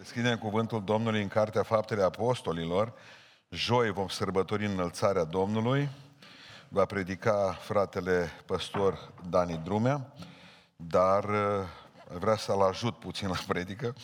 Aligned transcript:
Deschidem 0.00 0.38
cuvântul 0.38 0.84
Domnului 0.84 1.22
în 1.22 1.28
Cartea 1.28 1.62
Faptele 1.62 2.02
Apostolilor. 2.02 2.92
Joi 3.48 3.90
vom 3.90 4.08
sărbători 4.08 4.66
înălțarea 4.66 5.24
Domnului. 5.24 5.88
Va 6.68 6.84
predica 6.84 7.52
fratele 7.52 8.28
păstor 8.46 9.12
Dani 9.28 9.60
Drumea, 9.64 10.12
dar 10.76 11.24
uh, 11.24 11.66
vrea 12.18 12.36
să-l 12.36 12.60
ajut 12.60 12.98
puțin 12.98 13.28
la 13.28 13.38
predică. 13.46 13.94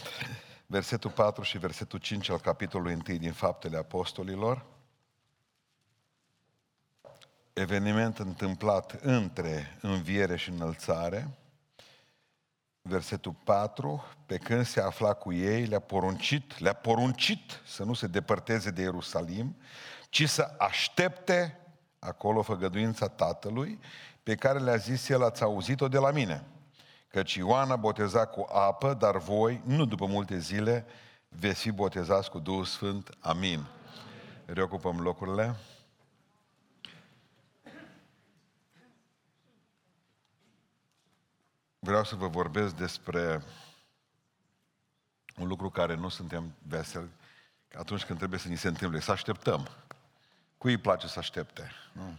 Versetul 0.66 1.10
4 1.10 1.42
și 1.42 1.58
versetul 1.58 1.98
5 1.98 2.28
al 2.30 2.38
capitolului 2.38 2.92
1 3.08 3.18
din 3.18 3.32
Faptele 3.32 3.76
Apostolilor. 3.76 4.64
Eveniment 7.52 8.18
întâmplat 8.18 8.98
între 9.02 9.78
înviere 9.80 10.36
și 10.36 10.50
înălțare 10.50 11.28
versetul 12.86 13.34
4, 13.44 14.04
pe 14.26 14.36
când 14.36 14.66
se 14.66 14.80
afla 14.80 15.12
cu 15.12 15.32
ei, 15.32 15.64
le-a 15.64 15.80
poruncit, 15.80 16.58
le-a 16.58 16.72
poruncit 16.72 17.60
să 17.66 17.84
nu 17.84 17.94
se 17.94 18.06
depărteze 18.06 18.70
de 18.70 18.82
Ierusalim, 18.82 19.56
ci 20.08 20.28
să 20.28 20.54
aștepte 20.58 21.58
acolo 21.98 22.42
făgăduința 22.42 23.08
Tatălui, 23.08 23.78
pe 24.22 24.34
care 24.34 24.58
le-a 24.58 24.76
zis 24.76 25.08
el, 25.08 25.22
ați 25.22 25.42
auzit-o 25.42 25.88
de 25.88 25.98
la 25.98 26.10
mine. 26.10 26.44
Căci 27.08 27.34
Ioana 27.34 27.76
boteza 27.76 28.26
cu 28.26 28.46
apă, 28.52 28.94
dar 28.94 29.16
voi, 29.18 29.62
nu 29.64 29.84
după 29.84 30.06
multe 30.06 30.38
zile, 30.38 30.86
veți 31.28 31.60
fi 31.60 31.70
botezați 31.70 32.30
cu 32.30 32.38
Duhul 32.38 32.64
Sfânt. 32.64 33.10
Amin. 33.20 33.66
Reocupăm 34.44 35.00
locurile. 35.00 35.56
Vreau 41.86 42.04
să 42.04 42.14
vă 42.14 42.28
vorbesc 42.28 42.74
despre 42.74 43.42
un 45.36 45.48
lucru 45.48 45.70
care 45.70 45.94
nu 45.94 46.08
suntem 46.08 46.54
veseli 46.62 47.08
atunci 47.78 48.04
când 48.04 48.18
trebuie 48.18 48.38
să 48.38 48.48
ni 48.48 48.56
se 48.56 48.68
întâmple, 48.68 49.00
să 49.00 49.10
așteptăm. 49.10 49.68
Cui 50.58 50.72
îi 50.72 50.78
place 50.78 51.06
să 51.06 51.18
aștepte? 51.18 51.70
Nu? 51.92 52.16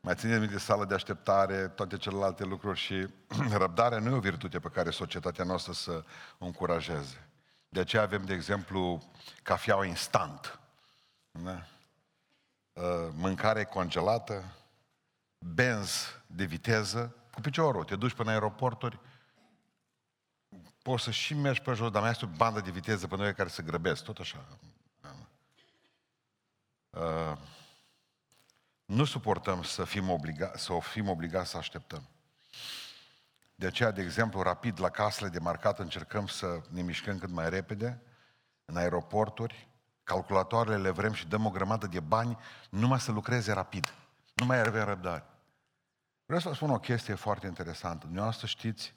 Mai 0.00 0.14
țineți 0.14 0.40
minte 0.40 0.58
sală 0.58 0.84
de 0.84 0.94
așteptare, 0.94 1.68
toate 1.68 1.96
celelalte 1.96 2.44
lucruri 2.44 2.78
și 2.78 3.08
răbdarea 3.62 3.98
nu 3.98 4.10
e 4.10 4.16
o 4.16 4.20
virtute 4.20 4.58
pe 4.58 4.68
care 4.68 4.90
societatea 4.90 5.44
noastră 5.44 5.72
să 5.72 6.04
o 6.38 6.44
încurajeze. 6.44 7.28
De 7.68 7.80
aceea 7.80 8.02
avem, 8.02 8.24
de 8.24 8.34
exemplu, 8.34 9.12
cafeaua 9.42 9.84
instant. 9.84 10.58
Da? 11.30 11.66
Uh, 12.72 13.08
mâncare 13.14 13.64
congelată, 13.64 14.44
benz 15.38 16.20
de 16.26 16.44
viteză, 16.44 17.14
cu 17.36 17.42
piciorul, 17.42 17.84
te 17.84 17.96
duci 17.96 18.12
până 18.12 18.30
aeroporturi, 18.30 19.00
poți 20.82 21.02
să 21.02 21.10
și 21.10 21.34
mergi 21.34 21.60
pe 21.60 21.72
jos, 21.72 21.90
dar 21.90 22.02
mai 22.02 22.10
este 22.10 22.24
o 22.24 22.36
bandă 22.36 22.60
de 22.60 22.70
viteză 22.70 23.06
pe 23.06 23.16
noi 23.16 23.34
care 23.34 23.48
se 23.48 23.62
grăbesc, 23.62 24.04
tot 24.04 24.18
așa. 24.18 24.46
Uh, 26.90 27.36
nu 28.84 29.04
suportăm 29.04 29.62
să 29.62 29.84
fim, 29.84 30.10
obliga- 30.10 30.54
să 30.54 30.72
o 30.72 30.80
fim 30.80 31.08
obligați 31.08 31.50
să 31.50 31.56
așteptăm. 31.56 32.08
De 33.54 33.66
aceea, 33.66 33.90
de 33.90 34.02
exemplu, 34.02 34.42
rapid 34.42 34.80
la 34.80 34.90
casele 34.90 35.28
de 35.28 35.38
marcat 35.38 35.78
încercăm 35.78 36.26
să 36.26 36.60
ne 36.68 36.82
mișcăm 36.82 37.18
cât 37.18 37.30
mai 37.30 37.50
repede, 37.50 38.02
în 38.64 38.76
aeroporturi, 38.76 39.68
calculatoarele 40.04 40.76
le 40.76 40.90
vrem 40.90 41.12
și 41.12 41.26
dăm 41.26 41.46
o 41.46 41.50
grămadă 41.50 41.86
de 41.86 42.00
bani 42.00 42.38
numai 42.70 43.00
să 43.00 43.12
lucreze 43.12 43.52
rapid. 43.52 43.94
Nu 44.34 44.46
mai 44.46 44.60
avem 44.60 44.84
răbdare. 44.84 45.35
Vreau 46.26 46.40
să 46.40 46.48
vă 46.48 46.54
spun 46.54 46.70
o 46.70 46.78
chestie 46.78 47.14
foarte 47.14 47.46
interesantă. 47.46 48.04
Dumneavoastră 48.04 48.46
știți 48.46 48.94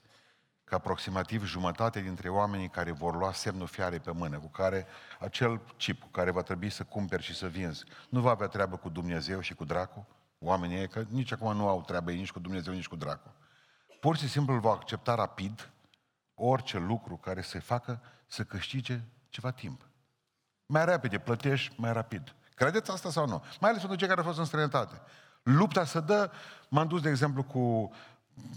că 0.63 0.75
aproximativ 0.75 1.45
jumătate 1.45 1.99
dintre 2.01 2.29
oamenii 2.29 2.69
care 2.69 2.91
vor 2.91 3.15
lua 3.15 3.31
semnul 3.31 3.67
fiare 3.67 3.97
pe 3.97 4.11
mână, 4.11 4.39
cu 4.39 4.47
care 4.47 4.85
acel 5.19 5.61
chip 5.77 6.01
cu 6.01 6.07
care 6.07 6.31
va 6.31 6.41
trebui 6.41 6.69
să 6.69 6.83
cumperi 6.83 7.23
și 7.23 7.35
să 7.35 7.47
vinzi, 7.47 7.83
nu 8.09 8.21
va 8.21 8.29
avea 8.29 8.47
treabă 8.47 8.77
cu 8.77 8.89
Dumnezeu 8.89 9.39
și 9.39 9.53
cu 9.53 9.65
dracu, 9.65 10.07
oamenii 10.39 10.77
ei, 10.77 10.87
că 10.87 11.05
nici 11.09 11.31
acum 11.31 11.55
nu 11.55 11.67
au 11.67 11.81
treabă 11.81 12.11
nici 12.11 12.31
cu 12.31 12.39
Dumnezeu, 12.39 12.73
nici 12.73 12.87
cu 12.87 12.95
dracu. 12.95 13.33
Pur 13.99 14.17
și 14.17 14.29
simplu 14.29 14.53
îl 14.53 14.59
va 14.59 14.71
accepta 14.71 15.15
rapid 15.15 15.69
orice 16.33 16.77
lucru 16.77 17.17
care 17.17 17.41
să 17.41 17.59
facă 17.59 18.01
să 18.27 18.43
câștige 18.43 19.01
ceva 19.29 19.51
timp. 19.51 19.87
Mai 20.65 20.85
repede 20.85 21.19
plătești, 21.19 21.73
mai 21.77 21.93
rapid. 21.93 22.35
Credeți 22.55 22.91
asta 22.91 23.09
sau 23.09 23.27
nu? 23.27 23.43
Mai 23.59 23.69
ales 23.69 23.79
pentru 23.79 23.97
cei 23.97 24.07
care 24.07 24.19
au 24.19 24.25
fost 24.25 24.39
în 24.39 24.45
străinătate. 24.45 25.01
Lupta 25.43 25.85
să 25.85 25.99
dă, 25.99 26.31
m-am 26.69 26.87
dus, 26.87 27.01
de 27.01 27.09
exemplu, 27.09 27.43
cu 27.43 27.91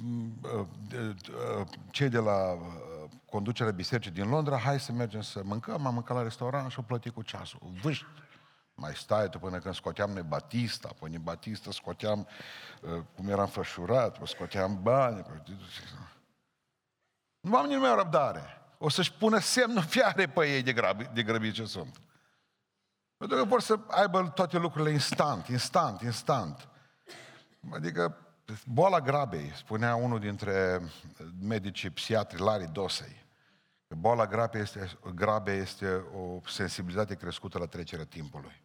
mm, 0.02 0.38
uh, 0.42 1.66
cei 1.90 2.08
de 2.08 2.18
la 2.18 2.52
uh, 2.52 3.10
conducerea 3.30 3.72
bisericii 3.72 4.10
din 4.10 4.28
Londra, 4.28 4.58
hai 4.58 4.80
să 4.80 4.92
mergem 4.92 5.20
să 5.20 5.40
mâncăm, 5.44 5.86
am 5.86 5.94
mâncat 5.94 6.16
la 6.16 6.22
restaurant 6.22 6.70
și 6.70 6.78
o 6.78 6.82
plătit 6.82 7.14
cu 7.14 7.22
ceasul. 7.22 7.60
Vâști. 7.82 8.04
Mai 8.74 8.94
stai 8.94 9.28
tu 9.28 9.38
până 9.38 9.58
când 9.58 9.74
scoteam 9.74 10.10
noi 10.10 10.22
Batista, 10.22 10.90
până 10.98 11.18
Batista 11.18 11.70
scoteam 11.70 12.26
uh, 12.80 13.02
cum 13.14 13.28
eram 13.28 13.46
fășurat, 13.46 14.18
scoteam 14.24 14.82
bani. 14.82 15.24
Nu 17.40 17.56
am 17.56 17.66
nimeni 17.66 17.94
răbdare. 17.94 18.62
O 18.78 18.88
să-și 18.88 19.12
pună 19.12 19.38
semnul 19.38 19.82
fiare 19.82 20.28
pe 20.28 20.48
ei 20.48 20.62
de, 20.62 20.72
grab, 20.72 21.02
de 21.02 21.22
grăbit 21.22 21.52
ce 21.52 21.64
sunt. 21.64 22.00
Pentru 23.16 23.36
că 23.36 23.44
vor 23.44 23.60
să 23.60 23.78
aibă 23.88 24.32
toate 24.34 24.58
lucrurile 24.58 24.90
instant, 24.90 25.46
instant, 25.46 26.00
instant. 26.00 26.68
Adică 27.70 28.16
boala 28.66 29.00
grabei, 29.00 29.52
spunea 29.54 29.94
unul 29.94 30.18
dintre 30.18 30.80
medicii 31.40 31.90
psiatri, 31.90 32.40
Larry 32.40 32.68
Dosei, 32.72 33.26
că 33.88 33.94
boala 33.94 34.26
grabei 34.26 34.60
este, 34.60 34.98
grabei 35.14 35.58
este 35.58 35.94
o 35.94 36.40
sensibilitate 36.46 37.14
crescută 37.14 37.58
la 37.58 37.66
trecerea 37.66 38.04
timpului. 38.04 38.62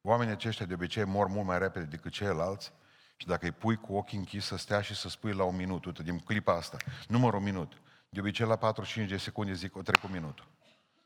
Oamenii 0.00 0.32
aceștia 0.32 0.66
de 0.66 0.74
obicei 0.74 1.04
mor 1.04 1.26
mult 1.26 1.46
mai 1.46 1.58
repede 1.58 1.84
decât 1.84 2.12
ceilalți 2.12 2.72
și 3.16 3.26
dacă 3.26 3.44
îi 3.44 3.52
pui 3.52 3.76
cu 3.76 3.94
ochii 3.94 4.18
închis 4.18 4.44
să 4.44 4.56
stea 4.56 4.80
și 4.80 4.94
să 4.94 5.08
spui 5.08 5.32
la 5.32 5.44
un 5.44 5.56
minut, 5.56 5.84
uite, 5.84 6.02
din 6.02 6.18
clipa 6.18 6.54
asta, 6.56 6.76
număr 7.08 7.34
un 7.34 7.42
minut, 7.42 7.80
de 8.08 8.20
obicei 8.20 8.46
la 8.46 8.56
45 8.56 9.08
de 9.08 9.16
secunde 9.16 9.52
zic, 9.52 9.76
o 9.76 9.82
trec 9.82 10.04
un 10.04 10.12
minut. 10.12 10.46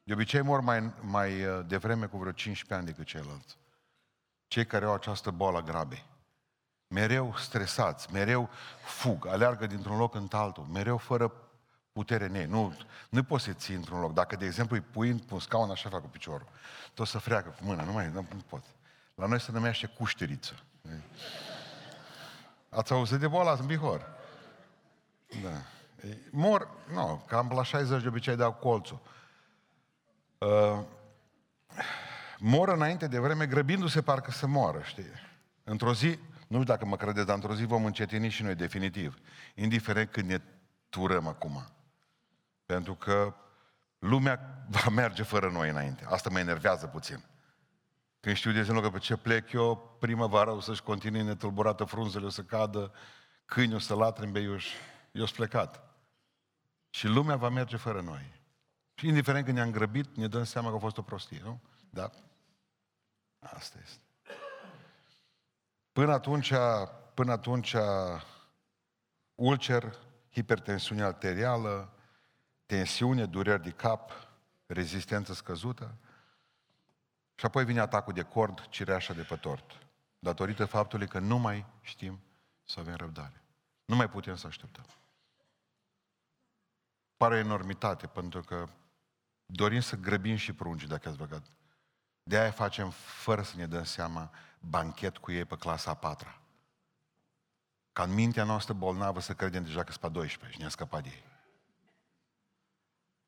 De 0.02 0.12
obicei 0.12 0.42
mor 0.42 0.60
mai, 0.60 0.94
mai 1.00 1.44
uh, 1.44 1.66
devreme 1.66 2.06
cu 2.06 2.18
vreo 2.18 2.32
15 2.32 2.74
ani 2.74 2.86
decât 2.86 3.06
ceilalți. 3.06 3.58
Cei 4.46 4.66
care 4.66 4.84
au 4.84 4.94
această 4.94 5.30
boală 5.30 5.62
grabei 5.62 6.10
mereu 6.92 7.34
stresați, 7.36 8.12
mereu 8.12 8.48
fug, 8.84 9.26
aleargă 9.26 9.66
dintr-un 9.66 9.96
loc 9.96 10.14
în 10.14 10.28
altul, 10.30 10.64
mereu 10.72 10.96
fără 10.96 11.32
putere 11.92 12.24
în 12.24 12.34
ei. 12.34 12.46
Nu, 12.46 12.76
nu 13.08 13.22
poți 13.22 13.44
să 13.44 13.52
ții 13.52 13.74
într-un 13.74 14.00
loc. 14.00 14.12
Dacă, 14.12 14.36
de 14.36 14.44
exemplu, 14.44 14.76
îi 14.76 14.82
pui 14.82 15.12
pe 15.14 15.34
un 15.34 15.40
scaun, 15.40 15.70
așa 15.70 15.88
fac 15.88 16.00
cu 16.00 16.08
piciorul. 16.08 16.46
Tot 16.94 17.06
să 17.06 17.18
freacă 17.18 17.48
cu 17.48 17.64
mâna, 17.64 17.82
nu 17.84 17.92
mai 17.92 18.10
nu, 18.12 18.26
nu 18.34 18.42
pot. 18.48 18.64
La 19.14 19.26
noi 19.26 19.40
se 19.40 19.52
numește 19.52 19.86
cușteriță. 19.86 20.54
Ați 22.68 22.92
auzit 22.92 23.18
de 23.18 23.28
boala 23.28 23.52
în 23.52 23.66
Bihor? 23.66 24.06
Da. 25.42 25.62
Mor, 26.30 26.68
nu, 26.92 27.24
cam 27.26 27.52
la 27.54 27.62
60 27.62 28.02
de 28.02 28.08
obicei 28.08 28.36
dau 28.36 28.52
colțul. 28.52 29.00
Uh, 30.38 30.78
mor 32.38 32.68
înainte 32.68 33.06
de 33.06 33.18
vreme, 33.18 33.46
grăbindu-se 33.46 34.02
parcă 34.02 34.30
să 34.30 34.46
moară, 34.46 34.80
știi? 34.82 35.12
Într-o 35.64 35.94
zi, 35.94 36.18
nu 36.52 36.62
știu 36.62 36.72
dacă 36.72 36.86
mă 36.86 36.96
credeți, 36.96 37.26
dar 37.26 37.34
într-o 37.34 37.54
zi 37.54 37.64
vom 37.64 37.84
încetini 37.84 38.28
și 38.28 38.42
noi 38.42 38.54
definitiv. 38.54 39.18
Indiferent 39.54 40.10
când 40.10 40.28
ne 40.28 40.40
turăm 40.88 41.26
acum. 41.26 41.66
Pentru 42.66 42.94
că 42.94 43.34
lumea 43.98 44.40
va 44.84 44.90
merge 44.90 45.22
fără 45.22 45.50
noi 45.50 45.68
înainte. 45.68 46.04
Asta 46.08 46.30
mă 46.30 46.38
enervează 46.38 46.86
puțin. 46.86 47.24
Când 48.20 48.36
știu, 48.36 48.52
de 48.52 48.58
exemplu, 48.58 48.82
că 48.82 48.90
pe 48.90 48.98
ce 48.98 49.16
plec 49.16 49.52
eu, 49.52 49.96
primăvara 49.98 50.52
o 50.52 50.60
să-și 50.60 50.82
continue 50.82 51.22
netulburată 51.22 51.84
frunzele, 51.84 52.26
o 52.26 52.28
să 52.28 52.42
cadă, 52.42 52.92
câini 53.44 53.74
o 53.74 53.78
să 53.78 53.94
latre 53.94 54.24
în 54.24 54.32
beiuș, 54.32 54.66
eu 55.12 55.24
sunt 55.24 55.36
plecat. 55.36 55.96
Și 56.90 57.06
lumea 57.06 57.36
va 57.36 57.48
merge 57.48 57.76
fără 57.76 58.00
noi. 58.00 58.40
Și 58.94 59.06
indiferent 59.06 59.44
când 59.44 59.56
ne-am 59.56 59.70
grăbit, 59.70 60.16
ne 60.16 60.26
dăm 60.26 60.44
seama 60.44 60.68
că 60.68 60.74
a 60.74 60.78
fost 60.78 60.96
o 60.96 61.02
prostie, 61.02 61.40
nu? 61.42 61.60
Da? 61.90 62.10
Asta 63.38 63.78
este. 63.82 64.11
Până 65.92 66.12
atunci, 66.12 66.52
până 67.14 67.32
atunci 67.32 67.74
ulcer, 69.34 69.98
hipertensiune 70.32 71.02
arterială, 71.02 71.92
tensiune, 72.66 73.26
dureri 73.26 73.62
de 73.62 73.70
cap, 73.70 74.12
rezistență 74.66 75.32
scăzută. 75.32 75.94
Și 77.34 77.44
apoi 77.44 77.64
vine 77.64 77.80
atacul 77.80 78.12
de 78.12 78.22
cord, 78.22 78.66
cireașa 78.68 79.12
de 79.12 79.22
pe 79.22 79.36
tort. 79.36 79.78
Datorită 80.18 80.64
faptului 80.64 81.08
că 81.08 81.18
nu 81.18 81.38
mai 81.38 81.66
știm 81.80 82.20
să 82.64 82.80
avem 82.80 82.94
răbdare. 82.94 83.42
Nu 83.84 83.96
mai 83.96 84.08
putem 84.08 84.36
să 84.36 84.46
așteptăm. 84.46 84.86
Pare 87.16 87.34
o 87.34 87.38
enormitate, 87.38 88.06
pentru 88.06 88.40
că 88.40 88.68
dorim 89.46 89.80
să 89.80 89.96
grăbim 89.96 90.36
și 90.36 90.52
prunci, 90.52 90.86
dacă 90.86 91.08
ați 91.08 91.16
văzut. 91.16 91.44
De 92.22 92.38
aia 92.38 92.50
facem, 92.50 92.90
fără 92.90 93.42
să 93.42 93.56
ne 93.56 93.66
dăm 93.66 93.84
seama, 93.84 94.30
banchet 94.68 95.18
cu 95.18 95.32
ei 95.32 95.44
pe 95.44 95.56
clasa 95.56 95.90
a 95.90 95.94
patra. 95.94 96.40
Ca 97.92 98.02
în 98.02 98.14
mintea 98.14 98.44
noastră 98.44 98.72
bolnavă 98.72 99.20
să 99.20 99.34
credem 99.34 99.64
deja 99.64 99.84
că 99.84 99.90
sunt 99.90 100.00
pe 100.00 100.08
12 100.08 100.54
și 100.54 100.60
ne-a 100.60 100.68
scăpat 100.68 101.02
de 101.02 101.08
ei. 101.08 101.24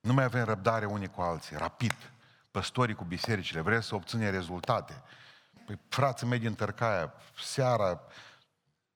Nu 0.00 0.12
mai 0.12 0.24
avem 0.24 0.44
răbdare 0.44 0.86
unii 0.86 1.08
cu 1.08 1.20
alții, 1.20 1.56
rapid. 1.56 2.12
Păstorii 2.50 2.94
cu 2.94 3.04
bisericile, 3.04 3.60
vreți 3.60 3.86
să 3.86 3.94
obținem 3.94 4.30
rezultate. 4.30 5.02
Păi, 5.66 5.78
frații 5.88 6.26
mei 6.26 6.38
din 6.38 6.54
Tărcaia, 6.54 7.12
seara 7.36 8.00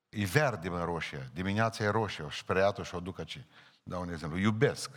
e 0.08 0.24
verde 0.24 0.68
în 0.68 0.84
roșie, 0.84 1.30
dimineața 1.32 1.84
e 1.84 1.88
roșie, 1.88 2.24
o 2.24 2.30
spreiat-o 2.30 2.82
și 2.82 2.94
o 2.94 3.00
duc 3.00 3.18
aici. 3.18 3.44
Dau 3.82 4.00
un 4.00 4.12
exemplu. 4.12 4.38
Iubesc. 4.38 4.90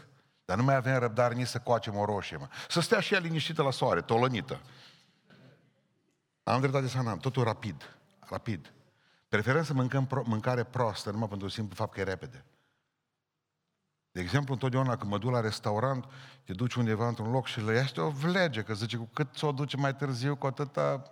Dar 0.46 0.58
nu 0.58 0.64
mai 0.64 0.76
avem 0.76 1.00
răbdare 1.00 1.34
nici 1.34 1.48
să 1.48 1.60
coacem 1.60 1.96
o 1.96 2.06
roșie, 2.06 2.38
mă. 2.38 2.48
Să 2.70 2.80
stea 2.80 3.00
și 3.00 3.14
ea 3.14 3.20
liniștită 3.20 3.62
la 3.62 3.72
soare, 3.72 4.02
tolănită. 4.02 4.62
Am 6.44 6.60
dreptate 6.60 6.88
să 6.88 6.98
am, 6.98 7.18
totul 7.18 7.44
rapid. 7.44 7.96
Rapid. 8.20 8.74
Preferăm 9.28 9.64
să 9.64 9.74
mâncăm 9.74 10.06
pro- 10.06 10.24
mâncare 10.26 10.64
proastă, 10.64 11.12
numai 11.12 11.28
pentru 11.28 11.48
simplu 11.48 11.76
fapt 11.76 11.94
că 11.94 12.00
e 12.00 12.04
repede. 12.04 12.46
De 14.12 14.22
exemplu, 14.22 14.54
întotdeauna 14.54 14.98
când 14.98 15.12
mă 15.12 15.18
duc 15.18 15.32
la 15.32 15.40
restaurant, 15.40 16.06
te 16.44 16.54
duci 16.54 16.76
undeva 16.76 17.08
într-un 17.08 17.32
loc 17.32 17.48
și 17.48 17.62
le 17.62 17.76
iaște 17.76 18.02
o 18.02 18.10
vlege, 18.10 18.64
că 18.64 18.74
zice, 18.74 18.98
cu 18.98 19.10
cât 19.14 19.34
ți-o 19.34 19.52
duce 19.52 19.78
mai 19.78 19.96
târziu, 19.96 20.36
cu 20.36 20.46
atâta 20.46 21.12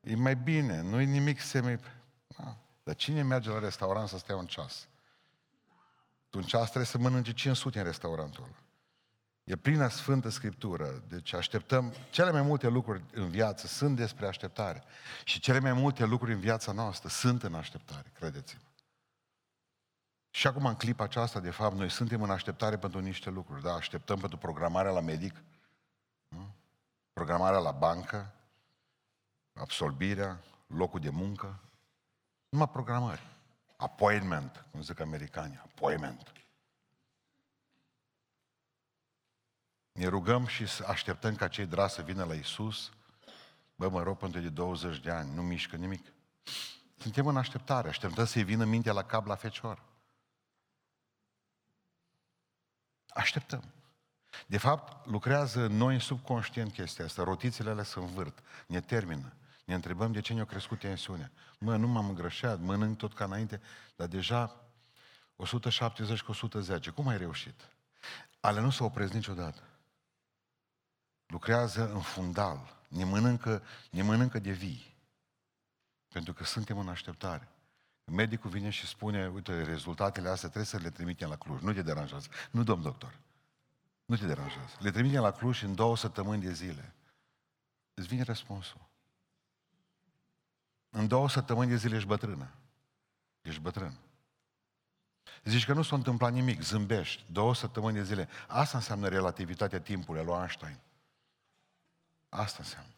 e 0.00 0.16
mai 0.16 0.36
bine, 0.36 0.82
nu 0.82 1.00
e 1.00 1.04
nimic 1.04 1.40
semi... 1.40 1.80
Da. 2.26 2.56
Dar 2.82 2.94
cine 2.94 3.22
merge 3.22 3.50
la 3.50 3.58
restaurant 3.58 4.08
să 4.08 4.18
stea 4.18 4.36
un 4.36 4.46
ceas? 4.46 4.88
Tu 6.30 6.38
un 6.38 6.44
ceas 6.44 6.64
trebuie 6.64 6.86
să 6.86 6.98
mănânci 6.98 7.34
500 7.34 7.78
în 7.78 7.84
restaurantul 7.84 8.44
ăla. 8.44 8.61
E 9.44 9.56
plină 9.56 9.88
Sfântă 9.88 10.28
Scriptură. 10.28 11.02
Deci 11.08 11.32
așteptăm, 11.32 11.94
cele 12.10 12.30
mai 12.30 12.42
multe 12.42 12.68
lucruri 12.68 13.02
în 13.12 13.28
viață 13.28 13.66
sunt 13.66 13.96
despre 13.96 14.26
așteptare. 14.26 14.82
Și 15.24 15.40
cele 15.40 15.58
mai 15.58 15.72
multe 15.72 16.04
lucruri 16.04 16.32
în 16.32 16.40
viața 16.40 16.72
noastră 16.72 17.08
sunt 17.08 17.42
în 17.42 17.54
așteptare, 17.54 18.12
credeți-mă. 18.14 18.60
Și 20.30 20.46
acum, 20.46 20.66
în 20.66 20.74
clipa 20.74 21.04
aceasta, 21.04 21.40
de 21.40 21.50
fapt, 21.50 21.76
noi 21.76 21.90
suntem 21.90 22.22
în 22.22 22.30
așteptare 22.30 22.78
pentru 22.78 23.00
niște 23.00 23.30
lucruri. 23.30 23.62
Da? 23.62 23.72
Așteptăm 23.72 24.18
pentru 24.18 24.38
programarea 24.38 24.90
la 24.90 25.00
medic, 25.00 25.42
nu? 26.28 26.54
programarea 27.12 27.58
la 27.58 27.70
bancă, 27.70 28.34
absolvirea, 29.52 30.40
locul 30.66 31.00
de 31.00 31.10
muncă, 31.10 31.60
numai 32.48 32.68
programări. 32.68 33.30
Appointment, 33.76 34.66
cum 34.70 34.82
zic 34.82 35.00
americanii, 35.00 35.60
appointment. 35.64 36.32
Ne 39.92 40.06
rugăm 40.06 40.46
și 40.46 40.66
așteptăm 40.86 41.34
ca 41.34 41.48
cei 41.48 41.66
dragi 41.66 41.94
să 41.94 42.02
vină 42.02 42.24
la 42.24 42.34
Isus. 42.34 42.90
Bă, 43.74 43.88
mă 43.88 44.02
rog, 44.02 44.16
pentru 44.16 44.40
de 44.40 44.48
20 44.48 45.00
de 45.00 45.10
ani, 45.10 45.34
nu 45.34 45.42
mișcă 45.42 45.76
nimic. 45.76 46.12
Suntem 46.96 47.26
în 47.26 47.36
așteptare, 47.36 47.88
așteptăm 47.88 48.24
să-i 48.24 48.44
vină 48.44 48.64
mintea 48.64 48.92
la 48.92 49.04
cap 49.04 49.26
la 49.26 49.34
fecior. 49.34 49.82
Așteptăm. 53.08 53.64
De 54.46 54.58
fapt, 54.58 55.06
lucrează 55.06 55.66
noi 55.66 56.00
subconștient 56.00 56.72
chestia 56.72 57.04
asta. 57.04 57.22
Rotițele 57.22 57.70
alea 57.70 57.84
se 57.84 57.98
învârt, 57.98 58.38
ne 58.66 58.80
termină. 58.80 59.32
Ne 59.64 59.74
întrebăm 59.74 60.12
de 60.12 60.20
ce 60.20 60.32
ne-a 60.32 60.44
crescut 60.44 60.78
tensiunea. 60.78 61.30
Mă, 61.58 61.76
nu 61.76 61.86
m-am 61.86 62.08
îngrășat, 62.08 62.60
mănânc 62.60 62.96
tot 62.96 63.14
ca 63.14 63.24
înainte, 63.24 63.60
dar 63.96 64.06
deja 64.08 64.56
170 65.36 66.22
cu 66.22 66.30
110. 66.30 66.90
Cum 66.90 67.08
ai 67.08 67.18
reușit? 67.18 67.68
Ale 68.40 68.60
nu 68.60 68.70
se 68.70 68.82
opresc 68.82 69.12
niciodată. 69.12 69.62
Lucrează 71.32 71.92
în 71.92 72.00
fundal. 72.00 72.76
Ne 72.88 73.04
mănâncă, 73.04 73.62
ne 73.90 74.02
mănâncă 74.02 74.38
de 74.38 74.50
vii. 74.50 74.94
Pentru 76.08 76.32
că 76.32 76.44
suntem 76.44 76.78
în 76.78 76.88
așteptare. 76.88 77.48
Medicul 78.04 78.50
vine 78.50 78.70
și 78.70 78.86
spune, 78.86 79.28
uite, 79.28 79.62
rezultatele 79.62 80.28
astea 80.28 80.48
trebuie 80.48 80.70
să 80.70 80.78
le 80.78 80.90
trimitem 80.90 81.28
la 81.28 81.36
Cluj. 81.36 81.60
Nu 81.60 81.72
te 81.72 81.82
deranjează. 81.82 82.28
Nu, 82.50 82.62
domn 82.62 82.82
doctor. 82.82 83.18
Nu 84.04 84.16
te 84.16 84.26
deranjează. 84.26 84.76
Le 84.78 84.90
trimitem 84.90 85.20
la 85.22 85.30
Cluj 85.30 85.62
în 85.62 85.74
două 85.74 85.96
săptămâni 85.96 86.42
de 86.42 86.52
zile. 86.52 86.94
Îți 87.94 88.06
vine 88.06 88.22
răspunsul. 88.22 88.80
În 90.90 91.08
două 91.08 91.28
săptămâni 91.28 91.70
de 91.70 91.76
zile 91.76 91.96
ești 91.96 92.08
bătrână. 92.08 92.50
Ești 93.42 93.60
bătrân. 93.60 93.98
Zici 95.44 95.64
că 95.64 95.72
nu 95.72 95.82
s-a 95.82 95.96
întâmplat 95.96 96.32
nimic, 96.32 96.62
zâmbești, 96.62 97.24
două 97.30 97.54
săptămâni 97.54 97.96
de 97.96 98.04
zile. 98.04 98.28
Asta 98.48 98.76
înseamnă 98.76 99.08
relativitatea 99.08 99.80
timpului, 99.80 100.24
lui 100.24 100.34
Einstein. 100.38 100.78
Asta 102.34 102.56
înseamnă. 102.58 102.92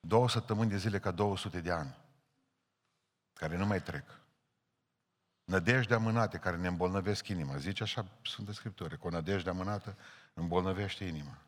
Două 0.00 0.28
săptămâni 0.28 0.70
de 0.70 0.76
zile 0.76 0.98
ca 0.98 1.10
200 1.10 1.60
de 1.60 1.70
ani, 1.70 1.96
care 3.32 3.56
nu 3.56 3.66
mai 3.66 3.82
trec. 3.82 4.20
Nădejde 5.44 5.94
amânate 5.94 6.38
care 6.38 6.56
ne 6.56 6.66
îmbolnăvesc 6.66 7.28
inima. 7.28 7.56
Zice 7.56 7.82
așa 7.82 8.06
Sfântă 8.24 8.52
Scriptură, 8.52 8.96
că 8.96 9.06
o 9.06 9.10
nădejde 9.10 9.50
amânată 9.50 9.96
îmbolnăvește 10.34 11.04
inima. 11.04 11.38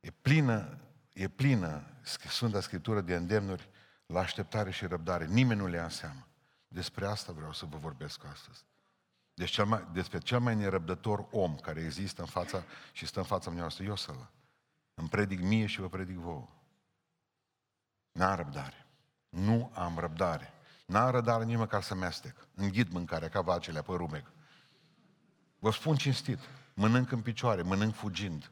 E 0.00 0.10
plină, 0.10 0.78
e 1.12 1.28
plină 1.28 1.84
Sfânta 2.02 2.60
Scriptură 2.60 3.00
de 3.00 3.14
îndemnuri 3.14 3.68
la 4.06 4.20
așteptare 4.20 4.70
și 4.70 4.86
răbdare. 4.86 5.26
Nimeni 5.26 5.60
nu 5.60 5.66
le 5.66 5.76
ia 5.76 5.84
în 5.84 5.90
seamă. 5.90 6.26
Despre 6.68 7.06
asta 7.06 7.32
vreau 7.32 7.52
să 7.52 7.66
vă 7.66 7.76
vorbesc 7.76 8.24
astăzi. 8.24 8.64
Deci 9.34 9.50
cel 9.50 9.64
mai, 9.64 9.88
despre 9.92 10.18
cel 10.18 10.40
mai 10.40 10.54
nerăbdător 10.54 11.26
om 11.30 11.56
care 11.56 11.80
există 11.80 12.20
în 12.20 12.26
fața 12.26 12.64
și 12.92 13.06
stă 13.06 13.18
în 13.18 13.24
fața 13.24 13.50
noastră, 13.50 13.84
eu 13.84 13.96
să 13.96 14.12
Îmi 14.98 15.08
predic 15.08 15.40
mie 15.40 15.66
și 15.66 15.80
vă 15.80 15.88
predic 15.88 16.16
vouă. 16.16 16.48
N-am 18.12 18.36
răbdare. 18.36 18.86
Nu 19.28 19.70
am 19.74 19.98
răbdare. 19.98 20.52
N-am 20.86 21.10
răbdare 21.10 21.44
nici 21.44 21.56
măcar 21.56 21.82
să 21.82 21.94
mestec. 21.94 22.48
Înghid 22.54 22.92
mâncarea 22.92 23.28
ca 23.28 23.40
vacile 23.40 23.82
pe 23.82 23.92
rumeg. 23.92 24.32
Vă 25.58 25.70
spun 25.70 25.96
cinstit. 25.96 26.38
Mănânc 26.74 27.12
în 27.12 27.20
picioare, 27.20 27.62
mănânc 27.62 27.94
fugind. 27.94 28.50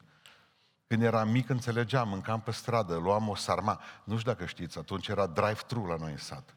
Când 0.87 1.01
eram 1.01 1.29
mic, 1.29 1.49
înțelegeam, 1.49 2.09
mâncam 2.09 2.41
pe 2.41 2.51
stradă, 2.51 2.95
luam 2.95 3.27
o 3.27 3.35
sarma. 3.35 3.81
Nu 4.03 4.17
știu 4.17 4.31
dacă 4.31 4.45
știți, 4.45 4.77
atunci 4.77 5.07
era 5.07 5.27
drive-thru 5.27 5.85
la 5.85 5.95
noi 5.95 6.11
în 6.11 6.17
sat. 6.17 6.55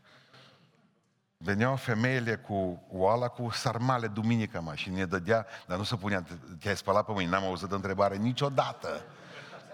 Veneau 1.37 1.77
femeile 1.77 2.37
cu 2.37 2.83
oala 2.89 3.29
cu 3.29 3.51
sarmale 3.51 4.07
duminică, 4.07 4.61
mă, 4.61 4.75
și 4.75 4.91
ne 4.91 5.05
dădea, 5.05 5.47
dar 5.67 5.79
nu 5.79 5.85
se 5.85 5.97
punea, 5.97 6.25
te-ai 6.59 6.77
spălat 6.77 7.05
pe 7.05 7.13
mâini, 7.13 7.31
n-am 7.31 7.45
auzit 7.45 7.73
întrebare 7.73 8.17
niciodată. 8.17 9.05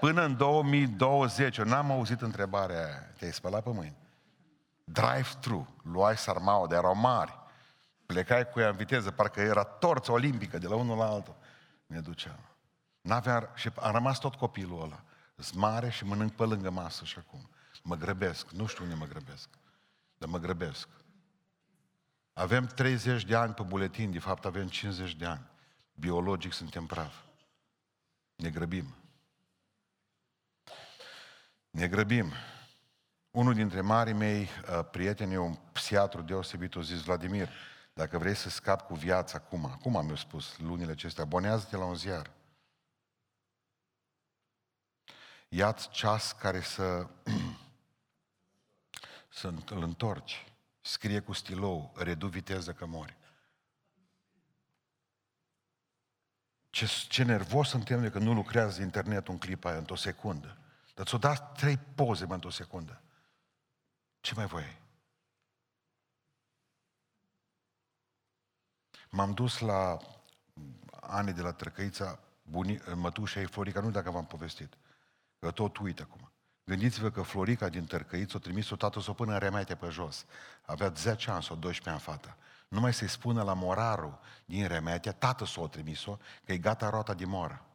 Până 0.01 0.25
în 0.25 0.37
2020, 0.37 1.57
eu 1.57 1.65
n-am 1.65 1.91
auzit 1.91 2.21
întrebarea 2.21 2.85
aia, 2.85 3.13
te-ai 3.19 3.33
spălat 3.33 3.63
pe 3.63 3.71
mâini. 3.71 3.97
Drive-thru, 4.85 5.75
luai 5.83 6.17
sarmaua, 6.17 6.67
de 6.67 6.75
erau 6.75 6.97
mari. 6.97 7.39
Plecai 8.07 8.49
cu 8.49 8.61
ea 8.61 8.69
în 8.69 8.77
viteză, 8.77 9.11
parcă 9.11 9.41
era 9.41 9.65
torță 9.65 10.13
olimpică, 10.13 10.59
de 10.59 10.67
la 10.67 10.75
unul 10.75 10.97
la 10.97 11.07
altul. 11.07 11.37
Ne 11.87 12.01
duceam. 12.01 12.39
N-avea, 13.01 13.51
și 13.55 13.71
a 13.75 13.91
rămas 13.91 14.19
tot 14.19 14.35
copilul 14.35 14.83
ăla. 14.83 15.03
Îs 15.35 15.51
mare 15.51 15.91
și 15.91 16.05
mănânc 16.05 16.33
pe 16.33 16.45
lângă 16.45 16.71
masă 16.71 17.05
și 17.05 17.19
acum. 17.19 17.49
Mă 17.83 17.95
grăbesc, 17.97 18.51
nu 18.51 18.67
știu 18.67 18.85
unde 18.85 18.97
mă 18.97 19.05
grăbesc, 19.05 19.49
dar 20.19 20.29
mă 20.29 20.39
grăbesc. 20.39 20.89
Avem 22.33 22.67
30 22.67 23.25
de 23.25 23.37
ani 23.37 23.55
pe 23.55 23.63
buletin, 23.63 24.11
de 24.11 24.19
fapt 24.19 24.45
avem 24.45 24.69
50 24.69 25.15
de 25.15 25.25
ani. 25.27 25.51
Biologic 25.95 26.53
suntem 26.53 26.87
praf. 26.87 27.15
Ne 28.37 28.51
grăbim. 28.51 28.95
Ne 31.77 31.89
grăbim. 31.89 32.33
Unul 33.31 33.55
dintre 33.55 33.81
marii 33.81 34.13
mei 34.13 34.43
uh, 34.43 34.85
prieteni, 34.91 35.37
un 35.37 35.55
psiatru 35.73 36.23
deosebit, 36.23 36.77
a 36.77 36.81
zis, 36.81 37.01
Vladimir, 37.01 37.49
dacă 37.95 38.19
vrei 38.19 38.35
să 38.35 38.49
scapi 38.49 38.83
cu 38.83 38.95
viața 38.95 39.39
acum, 39.45 39.65
acum 39.65 39.97
am 39.97 40.09
eu 40.09 40.17
spus, 40.17 40.59
lunile 40.59 40.91
acestea, 40.91 41.25
abonează-te 41.25 41.77
la 41.77 41.85
un 41.85 41.95
ziar. 41.95 42.31
Ia-ți 45.49 45.91
ceas 45.91 46.33
care 46.33 46.61
să, 46.61 47.07
să 49.39 49.53
îl 49.69 49.83
întorci. 49.83 50.47
Scrie 50.81 51.21
cu 51.21 51.33
stilou, 51.33 51.93
redu 51.97 52.27
viteză 52.27 52.73
că 52.73 52.87
mori. 52.87 53.17
Ce, 56.71 56.87
ce 57.09 57.23
nervos 57.23 57.69
suntem 57.69 58.01
de 58.01 58.11
că 58.11 58.19
nu 58.19 58.33
lucrează 58.33 58.83
internetul 58.83 59.33
în 59.33 59.39
clipa 59.39 59.69
aia, 59.69 59.79
într-o 59.79 59.97
secundă. 59.97 60.59
Dar 60.97 61.07
ți-o 61.07 61.19
dat 61.19 61.59
trei 61.59 61.77
poze 61.77 62.27
într-o 62.29 62.51
secundă. 62.51 63.03
Ce 64.21 64.35
mai 64.35 64.47
voi? 64.47 64.81
M-am 69.11 69.33
dus 69.33 69.59
la 69.59 69.99
ani 70.91 71.33
de 71.33 71.43
la 71.43 71.53
Trăcăița, 71.53 72.19
buni, 72.43 72.83
mătușa 72.95 73.41
ei 73.41 73.47
Florica, 73.47 73.81
nu 73.81 73.91
dacă 73.91 74.11
v-am 74.11 74.27
povestit, 74.27 74.77
că 75.39 75.51
tot 75.51 75.77
uit 75.77 76.01
acum. 76.01 76.33
Gândiți-vă 76.65 77.11
că 77.11 77.23
Florica 77.23 77.69
din 77.69 77.85
Tărcăiți 77.85 78.37
o 78.37 78.39
trimis-o 78.39 78.77
tatăl 78.77 79.03
să 79.03 79.11
o 79.11 79.15
pună 79.15 79.33
în 79.33 79.39
remete 79.39 79.77
pe 79.77 79.89
jos. 79.89 80.27
Avea 80.63 80.89
10 80.89 81.31
ani 81.31 81.43
sau 81.43 81.57
12 81.57 81.91
ani 81.91 82.19
fata. 82.19 82.37
Numai 82.69 82.95
să-i 82.95 83.09
spună 83.09 83.43
la 83.43 83.55
morarul 83.55 84.19
din 84.45 84.67
remete, 84.67 85.13
tată 85.13 85.45
s 85.45 85.57
o 85.57 85.69
trimis-o, 85.69 86.19
că 86.45 86.53
e 86.53 86.59
gata 86.59 86.89
rota 86.89 87.15
de 87.15 87.25
moră. 87.25 87.66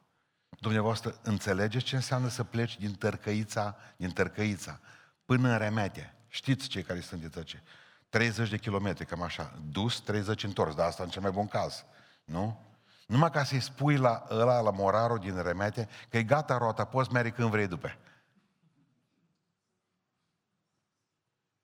Dumneavoastră, 0.59 1.19
înțelegeți 1.23 1.85
ce 1.85 1.95
înseamnă 1.95 2.27
să 2.27 2.43
pleci 2.43 2.77
din 2.77 2.93
Tărcăița, 2.93 3.75
din 3.97 4.11
Tărcăița, 4.11 4.79
până 5.25 5.51
în 5.51 5.57
remete? 5.57 6.15
Știți 6.27 6.67
cei 6.67 6.83
care 6.83 6.99
sunteți 6.99 7.37
aici. 7.37 7.61
30 8.09 8.49
de 8.49 8.57
kilometri, 8.57 9.05
cam 9.05 9.21
așa. 9.21 9.59
Dus, 9.71 9.99
30 9.99 10.43
întors, 10.43 10.75
dar 10.75 10.87
asta 10.87 11.03
în 11.03 11.09
cel 11.09 11.21
mai 11.21 11.31
bun 11.31 11.47
caz. 11.47 11.85
Nu? 12.23 12.59
Numai 13.07 13.31
ca 13.31 13.43
să-i 13.43 13.59
spui 13.59 13.97
la 13.97 14.25
ăla, 14.29 14.59
la 14.59 14.71
morarul 14.71 15.19
din 15.19 15.41
remete, 15.41 15.89
că 16.09 16.17
e 16.17 16.23
gata 16.23 16.57
rota, 16.57 16.85
poți 16.85 17.11
merge 17.11 17.29
când 17.29 17.49
vrei 17.49 17.67
după. 17.67 17.97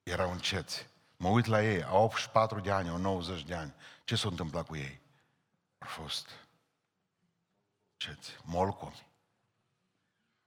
Erau 0.03 0.31
înceți. 0.31 0.87
Mă 1.17 1.27
uit 1.27 1.45
la 1.45 1.63
ei, 1.63 1.83
au 1.83 2.03
84 2.03 2.59
de 2.59 2.71
ani, 2.71 2.89
au 2.89 2.97
90 2.97 3.43
de 3.43 3.55
ani. 3.55 3.73
Ce 4.03 4.15
s-a 4.15 4.27
întâmplat 4.27 4.65
cu 4.65 4.75
ei? 4.75 5.01
Au 5.77 5.87
fost 5.87 6.46
ceți, 7.97 8.37
molcomi. 8.43 9.07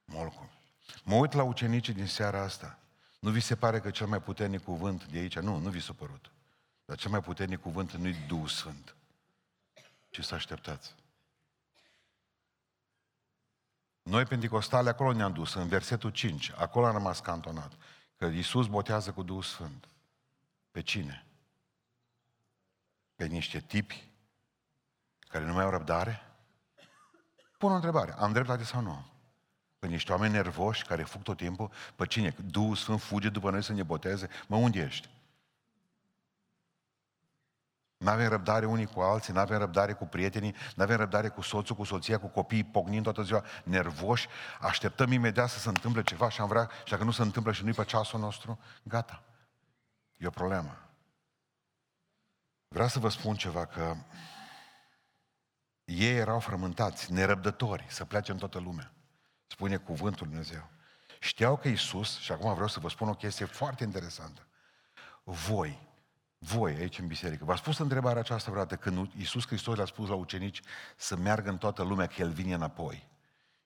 Molcomi. 0.04 0.50
Mă 1.04 1.14
uit 1.14 1.33
la 1.33 1.42
ucenicii 1.42 1.92
din 1.92 2.07
seara 2.07 2.42
asta. 2.42 2.78
Nu 3.21 3.30
vi 3.30 3.40
se 3.40 3.57
pare 3.57 3.80
că 3.80 3.90
cel 3.90 4.07
mai 4.07 4.23
puternic 4.23 4.64
cuvânt 4.64 5.07
de 5.07 5.19
aici, 5.19 5.38
nu, 5.38 5.59
nu 5.59 5.71
vi 5.71 5.80
s-a 5.80 5.92
părut. 5.92 6.30
Dar 6.85 6.97
cel 6.97 7.11
mai 7.11 7.21
puternic 7.21 7.61
cuvânt 7.61 7.92
nu-i 7.92 8.14
Duhul 8.26 8.49
Sfânt, 8.49 8.95
ci 10.11 10.25
să 10.25 10.35
așteptați. 10.35 10.95
Noi, 14.02 14.25
pentecostale, 14.25 14.88
acolo 14.88 15.12
ne-am 15.12 15.33
dus, 15.33 15.54
în 15.54 15.69
versetul 15.69 16.11
5. 16.11 16.52
Acolo 16.57 16.87
am 16.87 16.92
rămas 16.92 17.21
cantonat. 17.21 17.73
Că 18.16 18.25
Iisus 18.25 18.66
botează 18.66 19.12
cu 19.12 19.23
Duhul 19.23 19.42
Sfânt. 19.42 19.88
Pe 20.71 20.83
cine? 20.83 21.26
Pe 23.14 23.26
niște 23.26 23.61
tipi 23.61 24.09
care 25.28 25.45
nu 25.45 25.52
mai 25.52 25.64
au 25.64 25.71
răbdare? 25.71 26.30
Pun 27.61 27.73
o 27.73 27.75
întrebare. 27.75 28.14
Am 28.19 28.33
dreptate 28.33 28.64
sau 28.64 28.81
nu? 28.81 29.05
Pe 29.79 29.87
niște 29.87 30.12
oameni 30.12 30.33
nervoși 30.33 30.85
care 30.85 31.02
fug 31.02 31.23
tot 31.23 31.37
timpul, 31.37 31.71
pe 31.97 32.07
cine? 32.07 32.35
Duhul 32.45 32.76
Sfânt 32.76 33.00
fuge 33.00 33.29
după 33.29 33.50
noi 33.50 33.62
să 33.62 33.73
ne 33.73 33.83
boteze? 33.83 34.29
Mă, 34.47 34.57
unde 34.57 34.81
ești? 34.81 35.09
Nu 37.97 38.11
avem 38.11 38.29
răbdare 38.29 38.67
unii 38.67 38.87
cu 38.87 39.00
alții, 39.00 39.33
nu 39.33 39.38
avem 39.38 39.59
răbdare 39.59 39.93
cu 39.93 40.07
prietenii, 40.07 40.55
nu 40.76 40.83
avem 40.83 40.97
răbdare 40.97 41.29
cu 41.29 41.40
soțul, 41.40 41.76
cu 41.76 41.85
soția, 41.85 42.19
cu 42.19 42.26
copiii, 42.26 42.64
pognind 42.64 43.02
toată 43.02 43.23
ziua, 43.23 43.45
nervoși, 43.64 44.29
așteptăm 44.61 45.12
imediat 45.12 45.49
să 45.49 45.59
se 45.59 45.69
întâmple 45.69 46.02
ceva 46.02 46.29
și 46.29 46.40
am 46.40 46.49
vrea, 46.49 46.71
și 46.85 46.90
dacă 46.90 47.05
nu 47.05 47.11
se 47.11 47.23
întâmplă 47.23 47.52
și 47.52 47.64
nu-i 47.64 47.73
pe 47.73 47.85
ceasul 47.85 48.21
nostru, 48.21 48.59
gata. 48.83 49.23
E 50.17 50.26
o 50.26 50.31
problemă. 50.31 50.79
Vreau 52.69 52.88
să 52.88 52.99
vă 52.99 53.09
spun 53.09 53.35
ceva, 53.35 53.64
că 53.64 53.97
ei 55.91 56.17
erau 56.17 56.41
frământați, 56.41 57.13
nerăbdători, 57.13 57.87
să 57.89 58.05
plece 58.05 58.33
în 58.33 58.39
toată 58.39 58.59
lumea. 58.59 58.93
Spune 59.47 59.77
cuvântul 59.77 60.27
Dumnezeu. 60.27 60.71
Știau 61.21 61.57
că 61.57 61.69
Isus, 61.69 62.19
și 62.19 62.33
acum 62.33 62.53
vreau 62.53 62.69
să 62.69 62.81
vă 62.81 62.89
spun 62.89 63.09
o 63.09 63.15
chestie 63.15 63.45
foarte 63.45 63.85
interesantă. 63.85 64.47
Voi, 65.25 65.89
voi 66.39 66.75
aici 66.75 66.99
în 66.99 67.07
biserică, 67.07 67.45
v-ați 67.45 67.61
spus 67.61 67.79
întrebarea 67.79 68.21
aceasta 68.21 68.51
vreodată 68.51 68.77
când 68.77 69.13
Iisus 69.17 69.47
Hristos 69.47 69.77
le-a 69.77 69.85
spus 69.85 70.09
la 70.09 70.15
ucenici 70.15 70.61
să 70.97 71.17
meargă 71.17 71.51
în 71.51 71.59
toată 71.59 71.83
lumea, 71.83 72.07
că 72.07 72.15
El 72.19 72.31
vine 72.31 72.55
înapoi. 72.55 73.09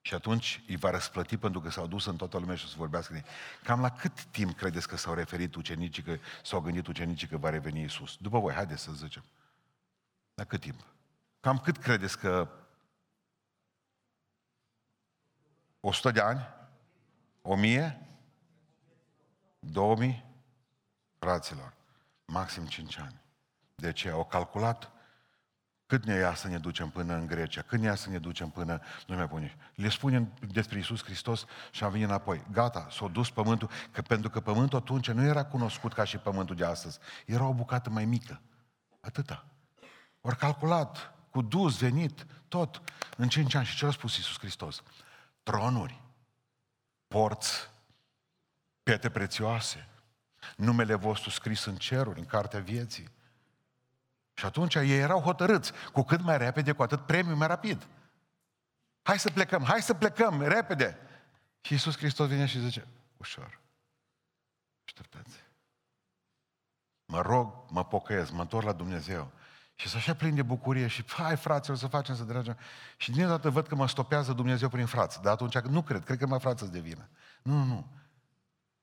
Și 0.01 0.15
atunci 0.15 0.63
îi 0.69 0.77
va 0.77 0.91
răsplăti 0.91 1.37
pentru 1.37 1.61
că 1.61 1.71
s-au 1.71 1.87
dus 1.87 2.07
în 2.07 2.17
toată 2.17 2.39
lumea 2.39 2.57
și 2.57 2.65
o 2.65 2.69
să 2.69 2.75
vorbească 2.79 3.13
de 3.13 3.25
Cam 3.63 3.81
la 3.81 3.91
cât 3.91 4.23
timp 4.23 4.57
credeți 4.57 4.89
că 4.89 4.97
s-au 4.97 5.15
referit 5.15 5.55
ucenicii, 5.55 6.03
că 6.03 6.17
s-au 6.43 6.61
gândit 6.61 6.87
ucenicii 6.87 7.29
că 7.29 7.37
va 7.37 7.51
reveni 7.51 7.81
Iisus? 7.81 8.17
După 8.21 8.39
voi, 8.39 8.55
haideți 8.55 8.83
să 8.83 8.93
zicem. 8.93 9.25
La 10.35 10.45
cât 10.45 10.61
timp? 10.61 10.94
Cam 11.45 11.59
cât 11.59 11.77
credeți 11.77 12.19
că 12.19 12.49
100 15.81 16.11
de 16.11 16.21
ani? 16.21 16.49
1000? 17.43 18.09
2000? 19.59 20.25
Fraților, 21.19 21.75
maxim 22.25 22.67
5 22.67 22.99
ani. 22.99 23.21
De 23.75 23.93
ce? 23.93 24.11
Au 24.11 24.25
calculat 24.25 24.91
cât 25.87 26.05
ne 26.05 26.15
ia 26.15 26.35
să 26.35 26.49
ne 26.49 26.59
ducem 26.59 26.91
până 26.91 27.15
în 27.15 27.27
Grecia, 27.27 27.63
cât 27.63 27.79
ne 27.79 27.87
ia 27.87 27.95
să 27.95 28.11
ne 28.11 28.19
ducem 28.19 28.49
până 28.49 28.81
nu 29.07 29.17
mai 29.17 29.29
pune. 29.29 29.57
Le 29.75 29.89
spunem 29.89 30.33
despre 30.53 30.79
Isus 30.79 31.05
Hristos 31.05 31.45
și 31.71 31.85
am 31.85 31.91
venit 31.91 32.07
înapoi. 32.07 32.47
Gata, 32.53 32.89
s-a 32.91 33.09
dus 33.09 33.31
pământul, 33.31 33.71
că 33.91 34.03
pentru 34.03 34.31
că 34.31 34.41
pământul 34.41 34.79
atunci 34.79 35.11
nu 35.11 35.25
era 35.25 35.45
cunoscut 35.45 35.93
ca 35.93 36.05
și 36.05 36.19
pământul 36.19 36.57
de 36.57 36.65
astăzi. 36.65 36.99
Era 37.27 37.45
o 37.45 37.55
bucată 37.55 37.91
mai 37.91 38.05
mică. 38.05 38.41
Atâta. 39.01 39.45
Ori 40.21 40.37
calculat, 40.37 41.15
cu 41.35 41.43
dus, 41.43 41.79
venit, 41.79 42.27
tot, 42.49 42.83
în 43.17 43.29
cinci 43.29 43.55
ani. 43.55 43.67
Și 43.67 43.77
ce 43.77 43.87
a 43.87 43.91
spus 43.91 44.17
Isus 44.17 44.39
Hristos? 44.39 44.83
Tronuri, 45.43 46.03
porți, 47.09 47.71
pietre 48.83 49.09
prețioase, 49.11 49.89
numele 50.57 50.95
vostru 50.95 51.31
scris 51.31 51.65
în 51.65 51.77
ceruri, 51.77 52.19
în 52.19 52.27
cartea 52.27 52.61
vieții. 52.61 53.11
Și 54.35 54.45
atunci 54.45 54.75
ei 54.75 54.99
erau 54.99 55.21
hotărâți, 55.21 55.73
cu 55.93 56.03
cât 56.03 56.21
mai 56.21 56.39
repede, 56.39 56.73
cu 56.73 56.83
atât 56.83 57.07
premiul 57.07 57.37
mai 57.37 57.47
rapid. 57.47 57.87
Hai 59.03 59.19
să 59.19 59.31
plecăm, 59.31 59.65
hai 59.65 59.83
să 59.83 59.95
plecăm, 59.95 60.43
repede. 60.43 60.99
Și 61.61 61.73
Iisus 61.73 61.97
Hristos 61.97 62.29
vine 62.29 62.47
și 62.47 62.61
zice, 62.61 62.87
ușor, 63.17 63.61
așteptați. 64.85 65.37
Mă 67.07 67.21
rog, 67.21 67.65
mă 67.71 67.85
pocăiesc, 67.85 68.31
mă 68.31 68.41
întorc 68.41 68.67
la 68.67 68.73
Dumnezeu. 68.73 69.33
Și 69.75 69.89
să 69.89 69.97
așa 69.97 70.15
plin 70.15 70.35
de 70.35 70.43
bucurie 70.43 70.87
și, 70.87 71.05
hai 71.07 71.37
fraților, 71.37 71.77
să 71.77 71.87
facem, 71.87 72.15
să 72.15 72.23
dragem. 72.23 72.57
Și 72.97 73.11
din 73.11 73.27
dată 73.27 73.51
văd 73.51 73.67
că 73.67 73.75
mă 73.75 73.89
stopează 73.89 74.33
Dumnezeu 74.33 74.69
prin 74.69 74.87
frați. 74.87 75.23
Dar 75.23 75.33
atunci 75.33 75.59
nu 75.59 75.83
cred, 75.83 76.05
cred 76.05 76.19
că 76.19 76.27
mai 76.27 76.41
frață 76.41 76.65
de 76.65 76.81
vină. 76.81 77.09
Nu, 77.43 77.57
nu, 77.57 77.65
nu. 77.65 77.87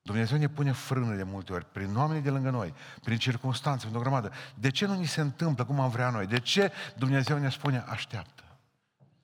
Dumnezeu 0.02 0.38
ne 0.38 0.48
pune 0.48 0.72
frână 0.72 1.16
de 1.16 1.24
multe 1.24 1.54
ori, 1.54 1.66
prin 1.66 1.98
oamenii 1.98 2.22
de 2.22 2.30
lângă 2.30 2.50
noi, 2.50 2.74
prin 3.04 3.18
circunstanțe, 3.18 3.86
prin 3.86 3.98
o 3.98 4.02
grămadă. 4.02 4.32
De 4.56 4.72
ce 4.72 4.86
nu 4.86 4.94
ni 4.94 5.06
se 5.06 5.22
întâmplă 5.22 5.66
cum 5.66 5.80
am 5.80 5.90
vrea 5.90 6.10
noi? 6.10 6.28
De 6.28 6.40
ce 6.40 6.72
Dumnezeu 6.96 7.38
ne 7.38 7.50
spune 7.50 7.84
așteaptă? 7.88 8.44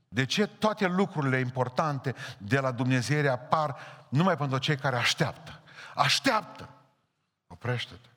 De 0.08 0.26
ce 0.26 0.48
toate 0.48 0.88
lucrurile 0.88 1.40
importante 1.40 2.16
de 2.38 2.60
la 2.60 2.72
Dumnezeu 2.72 3.32
apar 3.32 3.76
numai 4.10 4.38
pentru 4.38 4.58
cei 4.58 4.78
care 4.78 4.96
așteaptă? 4.96 5.62
Așteaptă! 5.96 6.70
Oprește-te! 7.48 8.10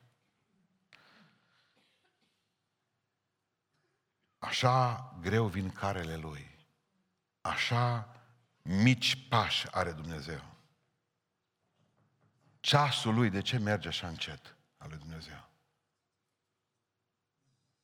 Așa 4.41 5.13
greu 5.19 5.47
vin 5.47 5.71
carele 5.71 6.15
lui. 6.15 6.57
Așa 7.41 8.15
mici 8.61 9.27
pași 9.27 9.71
are 9.71 9.91
Dumnezeu. 9.91 10.43
Ceasul 12.59 13.13
lui, 13.13 13.29
de 13.29 13.41
ce 13.41 13.57
merge 13.57 13.87
așa 13.87 14.07
încet 14.07 14.55
al 14.77 14.89
lui 14.89 14.97
Dumnezeu? 14.97 15.49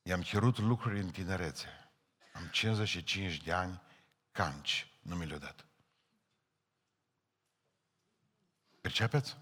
I-am 0.02 0.22
cerut 0.22 0.58
lucruri 0.58 1.00
în 1.00 1.10
tinerețe. 1.10 1.90
Am 2.32 2.46
55 2.46 3.36
de 3.36 3.52
ani, 3.52 3.82
canci, 4.32 4.92
nu 5.02 5.16
mi 5.16 5.26
le-a 5.26 5.38
dat. 5.38 5.66
Percepeți? 8.80 9.36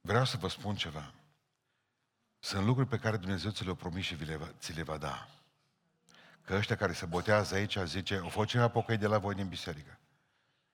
Vreau 0.00 0.24
să 0.24 0.36
vă 0.36 0.48
spun 0.48 0.76
ceva. 0.76 1.12
Sunt 2.46 2.64
lucruri 2.64 2.88
pe 2.88 2.98
care 2.98 3.16
Dumnezeu 3.16 3.50
ți 3.50 3.64
le-a 3.64 3.74
promis 3.74 4.04
și 4.04 4.14
vi 4.14 4.24
le 4.24 4.36
va, 4.36 4.48
ți 4.58 4.72
le 4.72 4.82
va 4.82 4.96
da. 4.96 5.28
Că 6.44 6.54
ăștia 6.54 6.76
care 6.76 6.92
se 6.92 7.06
botează 7.06 7.54
aici 7.54 7.78
zice, 7.84 8.16
o 8.16 8.28
fost 8.28 8.48
cineva 8.48 8.68
pocăi 8.68 8.96
de 8.96 9.06
la 9.06 9.18
voi 9.18 9.34
din 9.34 9.48
biserică. 9.48 9.98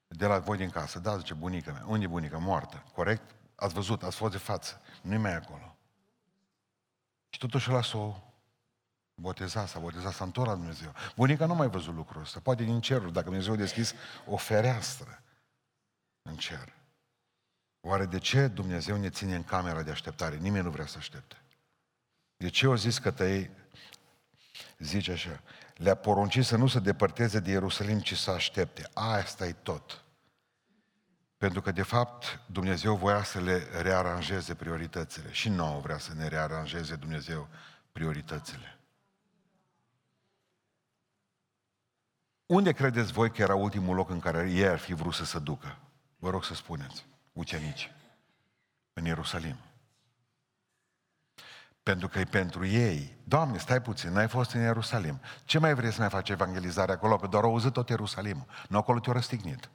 De 0.08 0.26
la 0.26 0.38
voi 0.38 0.56
din 0.56 0.70
casă. 0.70 0.98
Da, 0.98 1.16
zice 1.16 1.34
bunica 1.34 1.72
mea. 1.72 1.84
Unde 1.86 2.04
e 2.04 2.08
bunica? 2.08 2.38
Moartă. 2.38 2.84
Corect? 2.94 3.34
Ați 3.54 3.74
văzut, 3.74 4.02
ați 4.02 4.16
fost 4.16 4.32
de 4.32 4.38
față. 4.38 4.80
Nu-i 5.02 5.16
mai 5.16 5.34
acolo. 5.34 5.76
Și 7.28 7.38
totuși 7.38 7.70
ăla 7.70 7.82
s-o 7.82 8.16
boteza, 9.14 9.66
s-a 9.66 9.78
botezat, 9.78 10.12
s-a 10.12 10.24
întors 10.24 10.48
la 10.48 10.54
Dumnezeu. 10.54 10.94
Bunica 11.16 11.46
nu 11.46 11.54
mai 11.54 11.68
văzut 11.68 11.94
lucrul 11.94 12.22
ăsta. 12.22 12.40
Poate 12.40 12.62
din 12.62 12.80
cerul, 12.80 13.12
dacă 13.12 13.24
Dumnezeu 13.24 13.52
a 13.52 13.56
deschis 13.56 13.94
o 14.26 14.36
fereastră 14.36 15.22
în 16.22 16.36
cer. 16.36 16.72
Oare 17.80 18.06
de 18.06 18.18
ce 18.18 18.46
Dumnezeu 18.46 18.96
ne 18.96 19.10
ține 19.10 19.34
în 19.34 19.44
camera 19.44 19.82
de 19.82 19.90
așteptare? 19.90 20.36
Nimeni 20.36 20.64
nu 20.64 20.70
vrea 20.70 20.86
să 20.86 20.98
aștepte. 20.98 21.36
De 22.42 22.48
ce 22.48 22.66
au 22.66 22.74
zis 22.74 22.98
că 22.98 23.10
tăi, 23.10 23.50
zice 24.78 25.12
așa, 25.12 25.42
le-a 25.76 25.94
poruncit 25.94 26.44
să 26.44 26.56
nu 26.56 26.66
se 26.66 26.78
depărteze 26.78 27.40
de 27.40 27.50
Ierusalim, 27.50 28.00
ci 28.00 28.16
să 28.16 28.30
aștepte. 28.30 28.90
Asta 28.92 29.46
e 29.46 29.52
tot. 29.52 30.04
Pentru 31.36 31.60
că, 31.60 31.72
de 31.72 31.82
fapt, 31.82 32.40
Dumnezeu 32.46 32.96
voia 32.96 33.22
să 33.22 33.40
le 33.40 33.66
rearanjeze 33.80 34.54
prioritățile. 34.54 35.32
Și 35.32 35.48
nouă 35.48 35.80
vrea 35.80 35.98
să 35.98 36.14
ne 36.14 36.28
rearanjeze 36.28 36.96
Dumnezeu 36.96 37.48
prioritățile. 37.92 38.78
Unde 42.46 42.72
credeți 42.72 43.12
voi 43.12 43.30
că 43.30 43.42
era 43.42 43.54
ultimul 43.54 43.96
loc 43.96 44.10
în 44.10 44.20
care 44.20 44.50
ei 44.50 44.66
ar 44.66 44.78
fi 44.78 44.94
vrut 44.94 45.14
să 45.14 45.24
se 45.24 45.38
ducă? 45.38 45.78
Vă 46.18 46.30
rog 46.30 46.44
să 46.44 46.54
spuneți, 46.54 47.06
ucenici. 47.32 47.92
În 48.92 49.04
Ierusalim. 49.04 49.56
Pentru 51.82 52.08
că 52.08 52.18
e 52.18 52.24
pentru 52.24 52.66
ei. 52.66 53.16
Doamne, 53.24 53.58
stai 53.58 53.82
puțin, 53.82 54.12
n-ai 54.12 54.28
fost 54.28 54.52
în 54.52 54.60
Ierusalim. 54.60 55.20
Ce 55.44 55.58
mai 55.58 55.74
vrei 55.74 55.92
să 55.92 56.00
mai 56.00 56.08
faci 56.08 56.28
evangelizare 56.28 56.92
acolo? 56.92 57.16
Că 57.16 57.26
doar 57.26 57.44
au 57.44 57.50
auzit 57.50 57.72
tot 57.72 57.88
Ierusalim. 57.88 58.46
Nu 58.68 58.78
acolo 58.78 58.98
te-au 58.98 59.14
răstignit. 59.14 59.70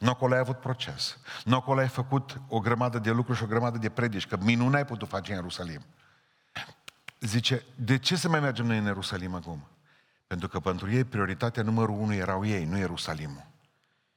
Nu 0.00 0.08
acolo 0.08 0.34
ai 0.34 0.40
avut 0.40 0.58
proces. 0.58 1.18
Nu 1.44 1.56
acolo 1.56 1.80
ai 1.80 1.88
făcut 1.88 2.40
o 2.48 2.58
grămadă 2.58 2.98
de 2.98 3.10
lucruri 3.10 3.38
și 3.38 3.44
o 3.44 3.46
grămadă 3.46 3.78
de 3.78 3.90
predici, 3.90 4.26
că 4.26 4.36
minuni 4.40 4.74
ai 4.76 4.84
putut 4.84 5.08
face 5.08 5.30
în 5.30 5.36
Ierusalim. 5.36 5.80
zice, 7.20 7.62
de 7.76 7.98
ce 7.98 8.16
să 8.16 8.28
mai 8.28 8.40
mergem 8.40 8.66
noi 8.66 8.78
în 8.78 8.84
Ierusalim 8.84 9.34
acum? 9.34 9.68
Pentru 10.26 10.48
că 10.48 10.60
pentru 10.60 10.90
ei 10.90 11.04
prioritatea 11.04 11.62
numărul 11.62 11.96
unu 11.98 12.14
erau 12.14 12.46
ei, 12.46 12.64
nu 12.64 12.78
Ierusalimul. 12.78 13.46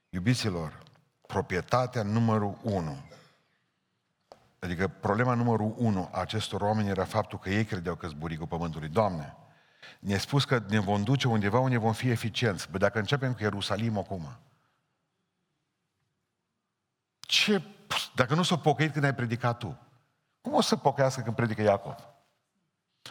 Iubiților, 0.10 0.84
proprietatea 1.28 2.04
numărul 2.04 2.58
unu, 2.62 3.07
adică 4.68 4.88
problema 4.88 5.34
numărul 5.34 5.74
unu 5.78 6.10
a 6.12 6.20
acestor 6.20 6.62
oameni 6.62 6.90
era 6.90 7.04
faptul 7.04 7.40
că 7.40 7.50
ei 7.50 7.66
credeau 7.66 7.96
că 7.96 8.08
zburigul 8.08 8.48
pământului. 8.48 8.88
Doamne, 8.88 9.36
ne-a 10.00 10.20
spus 10.20 10.46
că 10.46 10.64
ne 10.70 10.80
vom 10.80 11.04
duce 11.04 11.28
undeva 11.28 11.60
unde 11.60 11.78
vom 11.78 11.94
fi 11.94 12.10
eficienți. 12.10 12.72
Bă, 12.72 12.78
dacă 12.78 13.00
începem 13.00 13.34
cu 13.34 13.42
Ierusalim 13.42 13.98
acum, 13.98 14.38
ce, 17.20 17.62
dacă 18.16 18.36
nu 18.36 18.44
s-a 18.44 18.58
pocăit 18.58 18.92
când 18.92 19.06
ai 19.06 19.16
predicat 19.16 19.58
tu, 19.58 19.80
cum 20.42 20.54
o 20.54 20.62
să 20.62 20.76
pocăiască 20.76 21.22
când 21.22 21.36
predică 21.36 21.62
Iacov? 21.62 21.96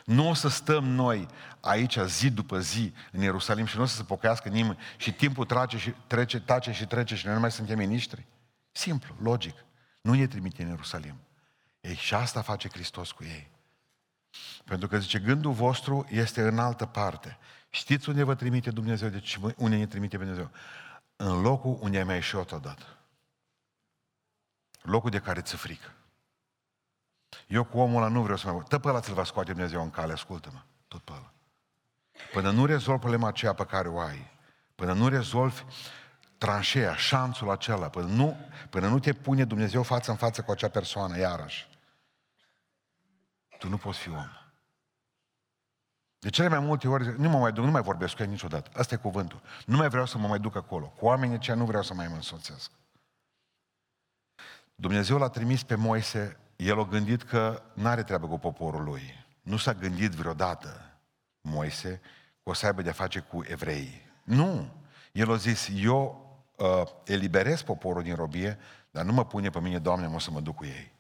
Nu 0.05 0.29
o 0.29 0.35
să 0.35 0.49
stăm 0.49 0.85
noi 0.85 1.29
aici 1.61 1.99
zi 1.99 2.31
după 2.31 2.61
zi 2.61 2.93
în 3.13 3.21
Ierusalim 3.21 3.65
și 3.65 3.77
nu 3.77 3.83
o 3.83 3.87
să 3.87 3.97
se 3.97 4.03
pocăiască 4.03 4.49
nimeni 4.49 4.79
și 4.97 5.13
timpul 5.13 5.45
trece 5.45 5.79
și 5.79 5.95
trece, 6.07 6.41
tace 6.41 6.73
și 6.73 6.87
trece 6.87 7.15
și 7.15 7.25
noi 7.27 7.35
nu 7.35 7.41
mai 7.41 7.51
suntem 7.51 7.79
miniștri? 7.79 8.27
Simplu, 8.73 9.15
logic. 9.21 9.65
Nu 10.01 10.15
ne 10.15 10.27
trimite 10.27 10.63
în 10.63 10.69
Ierusalim. 10.69 11.26
Ei, 11.87 11.95
și 11.95 12.15
asta 12.15 12.43
face 12.43 12.69
Hristos 12.69 13.13
cu 13.13 13.25
ei. 13.25 13.51
Pentru 14.65 14.89
că 14.89 14.99
zice, 14.99 15.19
gândul 15.19 15.53
vostru 15.53 16.07
este 16.11 16.43
în 16.43 16.59
altă 16.59 16.87
parte. 16.87 17.39
Știți 17.71 18.09
unde 18.09 18.23
vă 18.23 18.35
trimite 18.35 18.71
Dumnezeu? 18.71 19.09
Deci 19.09 19.39
unde 19.57 19.77
ne 19.77 19.87
trimite 19.87 20.17
Dumnezeu? 20.17 20.51
În 21.17 21.41
locul 21.41 21.79
unde 21.81 21.97
ai 21.97 22.05
mai 22.05 22.23
și 22.23 22.37
dat. 22.63 22.97
Locul 24.83 25.11
de 25.11 25.19
care 25.19 25.41
ți 25.41 25.57
frică. 25.57 25.93
Eu 27.47 27.65
cu 27.65 27.79
omul 27.79 28.03
ăla 28.03 28.11
nu 28.11 28.23
vreau 28.23 28.37
să 28.37 28.51
mai... 28.51 28.63
Tot 28.69 28.81
pe 28.81 28.89
ăla 28.89 29.01
ți-l 29.01 29.15
va 29.15 29.25
scoate 29.25 29.53
Dumnezeu 29.53 29.83
în 29.83 29.91
cale, 29.91 30.13
ascultă-mă. 30.13 30.61
Tot 30.89 31.01
pe 31.01 31.13
ăla. 31.13 31.33
Până 32.33 32.51
nu 32.51 32.65
rezolvi 32.65 33.01
problema 33.01 33.29
aceea 33.29 33.53
pe 33.53 33.65
care 33.65 33.89
o 33.89 33.99
ai, 33.99 34.31
până 34.75 34.93
nu 34.93 35.09
rezolvi 35.09 35.63
tranșeea, 36.39 36.95
șanțul 36.95 37.51
acela, 37.51 37.89
până 37.89 38.07
nu, 38.07 38.37
până 38.71 38.89
nu 38.89 38.99
te 38.99 39.13
pune 39.13 39.45
Dumnezeu 39.45 39.83
față 39.83 40.11
în 40.11 40.17
față 40.17 40.43
cu 40.43 40.51
acea 40.51 40.69
persoană, 40.69 41.19
iarăși, 41.19 41.69
tu 43.59 43.69
nu 43.69 43.77
poți 43.77 43.99
fi 43.99 44.09
om. 44.09 44.29
De 46.19 46.31
cele 46.31 46.49
mai 46.49 46.59
multe 46.59 46.89
ori, 46.89 47.21
nu 47.21 47.29
mă 47.29 47.39
mai 47.39 47.53
duc, 47.53 47.65
nu 47.65 47.71
mai 47.71 47.83
vorbesc 47.83 48.15
cu 48.17 48.23
ea 48.23 48.29
niciodată. 48.29 48.71
Asta 48.79 48.95
e 48.95 48.99
cuvântul. 48.99 49.43
Nu 49.67 49.77
mai 49.77 49.89
vreau 49.89 50.07
să 50.07 50.19
mă 50.19 50.29
mai 50.29 50.39
duc 50.39 50.57
acolo. 50.57 50.87
Cu 50.87 51.05
oamenii 51.05 51.35
aceia 51.35 51.57
nu 51.57 51.65
vreau 51.65 51.83
să 51.83 51.95
mai 51.95 52.09
mă 52.09 52.15
însoțesc. 52.15 52.71
Dumnezeu 54.75 55.19
l-a 55.19 55.29
trimis 55.29 55.63
pe 55.63 55.75
Moise, 55.75 56.37
el 56.57 56.81
a 56.81 56.85
gândit 56.85 57.23
că 57.23 57.63
nu 57.75 57.87
are 57.87 58.03
treabă 58.03 58.27
cu 58.27 58.39
poporul 58.39 58.85
lui. 58.85 59.27
Nu 59.43 59.57
s-a 59.57 59.75
gândit 59.75 60.11
vreodată, 60.11 60.99
Moise, 61.41 62.01
că 62.43 62.51
o 62.51 62.53
să 62.53 62.67
aibă 62.67 62.83
de-a 62.83 62.93
face 62.93 63.21
cu 63.21 63.45
evreii. 63.47 64.01
Nu! 64.25 64.73
El 65.13 65.33
a 65.33 65.37
zis, 65.37 65.69
eu 65.75 66.27
uh, 66.57 66.83
eliberez 67.05 67.63
poporul 67.63 68.03
din 68.03 68.15
robie, 68.15 68.59
dar 68.91 69.05
nu 69.05 69.13
mă 69.13 69.25
pune 69.25 69.51
pe 69.51 69.61
mine, 69.61 69.79
Doamne, 69.79 70.07
mă 70.07 70.21
să 70.21 70.31
mă 70.31 70.41
duc 70.41 70.55
cu 70.55 70.65
ei. 70.65 70.93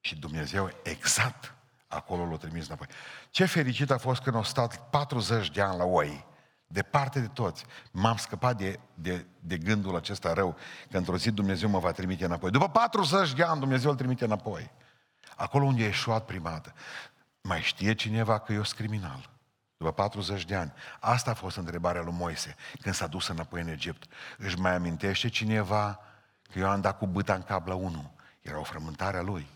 Și 0.00 0.18
Dumnezeu 0.18 0.70
exact 0.82 1.54
acolo 1.94 2.26
l-a 2.26 2.36
trimis 2.36 2.66
înapoi. 2.66 2.86
Ce 3.30 3.44
fericit 3.44 3.90
a 3.90 3.98
fost 3.98 4.22
când 4.22 4.36
au 4.36 4.44
stat 4.44 4.90
40 4.90 5.50
de 5.50 5.60
ani 5.60 5.78
la 5.78 5.84
oi, 5.84 6.26
departe 6.66 7.20
de 7.20 7.26
toți. 7.26 7.64
M-am 7.90 8.16
scăpat 8.16 8.56
de, 8.56 8.78
de, 8.94 9.26
de 9.40 9.56
gândul 9.56 9.96
acesta 9.96 10.32
rău, 10.32 10.56
că 10.90 10.96
într-o 10.96 11.16
zi 11.16 11.30
Dumnezeu 11.30 11.68
mă 11.68 11.78
va 11.78 11.92
trimite 11.92 12.24
înapoi. 12.24 12.50
După 12.50 12.68
40 12.68 13.32
de 13.32 13.42
ani 13.42 13.60
Dumnezeu 13.60 13.90
îl 13.90 13.96
trimite 13.96 14.24
înapoi. 14.24 14.70
Acolo 15.36 15.64
unde 15.64 15.82
a 15.82 15.86
ieșuat 15.86 16.24
prima 16.24 16.50
dată. 16.50 16.74
Mai 17.40 17.60
știe 17.60 17.94
cineva 17.94 18.38
că 18.38 18.52
eu 18.52 18.62
sunt 18.62 18.78
criminal? 18.78 19.30
După 19.76 19.92
40 19.92 20.44
de 20.44 20.54
ani. 20.54 20.72
Asta 21.00 21.30
a 21.30 21.34
fost 21.34 21.56
întrebarea 21.56 22.02
lui 22.02 22.12
Moise 22.12 22.56
când 22.80 22.94
s-a 22.94 23.06
dus 23.06 23.28
înapoi 23.28 23.60
în 23.60 23.68
Egipt. 23.68 24.12
Își 24.38 24.58
mai 24.58 24.74
amintește 24.74 25.28
cineva 25.28 26.00
că 26.52 26.58
eu 26.58 26.68
am 26.68 26.80
dat 26.80 26.98
cu 26.98 27.06
băta 27.06 27.34
în 27.34 27.42
cap 27.42 27.66
la 27.66 27.74
unul. 27.74 28.10
Era 28.40 28.58
o 28.58 28.62
frământare 28.62 29.16
a 29.16 29.22
lui. 29.22 29.46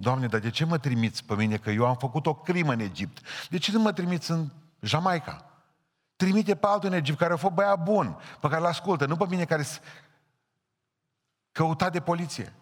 Doamne, 0.00 0.26
dar 0.26 0.40
de 0.40 0.50
ce 0.50 0.64
mă 0.64 0.78
trimiți 0.78 1.24
pe 1.24 1.34
mine 1.34 1.56
că 1.56 1.70
eu 1.70 1.86
am 1.86 1.96
făcut 1.96 2.26
o 2.26 2.34
crimă 2.34 2.72
în 2.72 2.80
Egipt? 2.80 3.20
De 3.48 3.58
ce 3.58 3.72
nu 3.72 3.80
mă 3.80 3.92
trimiți 3.92 4.30
în 4.30 4.50
Jamaica? 4.80 5.50
Trimite 6.16 6.56
pe 6.56 6.66
altul 6.66 6.88
în 6.88 6.94
Egipt 6.94 7.18
care 7.18 7.32
a 7.32 7.36
fost 7.36 7.54
băiat 7.54 7.82
bun, 7.82 8.16
pe 8.40 8.48
care 8.48 8.60
l-ascultă, 8.60 9.06
nu 9.06 9.16
pe 9.16 9.26
mine 9.28 9.44
care 9.44 9.64
căutat 11.52 11.92
de 11.92 12.00
poliție. 12.00 12.54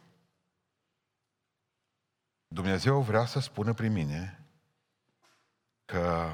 Dumnezeu 2.48 3.00
vrea 3.00 3.24
să 3.24 3.40
spună 3.40 3.72
prin 3.72 3.92
mine 3.92 4.44
că 5.84 6.30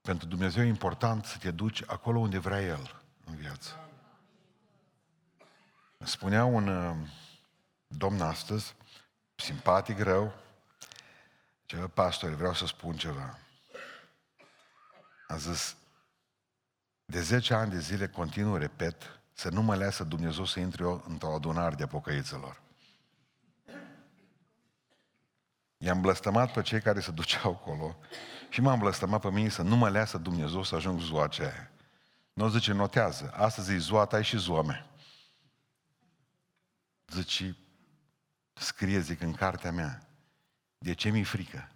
pentru 0.00 0.26
Dumnezeu 0.26 0.64
e 0.64 0.66
important 0.66 1.24
să 1.24 1.38
te 1.38 1.50
duci 1.50 1.82
acolo 1.86 2.18
unde 2.18 2.38
vrea 2.38 2.60
El 2.60 3.02
în 3.24 3.34
viață. 3.34 3.88
Spunea 5.98 6.44
un 6.44 6.68
uh, 6.68 6.96
domn 7.86 8.20
astăzi, 8.20 8.74
simpatic, 9.42 9.98
rău, 9.98 10.32
ce 11.64 11.76
pastor, 11.76 12.30
vreau 12.30 12.54
să 12.54 12.66
spun 12.66 12.96
ceva. 12.96 13.38
A 15.28 15.36
zis, 15.36 15.76
de 17.04 17.20
10 17.20 17.54
ani 17.54 17.70
de 17.70 17.78
zile 17.78 18.08
continuu 18.08 18.56
repet 18.56 19.20
să 19.32 19.48
nu 19.48 19.62
mă 19.62 19.76
lasă 19.76 20.04
Dumnezeu 20.04 20.44
să 20.44 20.60
intru 20.60 20.82
eu 20.82 21.04
într-o 21.08 21.34
adunare 21.34 21.74
de 21.74 21.82
apocăiților. 21.82 22.60
I-am 25.78 26.00
blăstămat 26.00 26.52
pe 26.52 26.62
cei 26.62 26.80
care 26.80 27.00
se 27.00 27.10
duceau 27.10 27.50
acolo 27.50 27.96
și 28.48 28.60
m-am 28.60 28.78
blăstămat 28.78 29.20
pe 29.20 29.30
mine 29.30 29.48
să 29.48 29.62
nu 29.62 29.76
mă 29.76 29.88
lasă 29.88 30.18
Dumnezeu 30.18 30.62
să 30.62 30.74
ajung 30.74 31.00
ziua 31.00 31.24
aceea. 31.24 31.72
Nu 32.32 32.48
zice, 32.48 32.72
notează, 32.72 33.32
astăzi 33.34 33.72
e 33.72 33.78
ziua 33.78 34.04
ta 34.04 34.22
și 34.22 34.38
ziua 34.38 34.62
mea. 34.62 34.86
Zice, 37.06 37.56
scrie, 38.52 38.98
zic, 38.98 39.20
în 39.20 39.32
cartea 39.32 39.72
mea, 39.72 40.06
de 40.78 40.94
ce 40.94 41.10
mi-e 41.10 41.24
frică? 41.24 41.68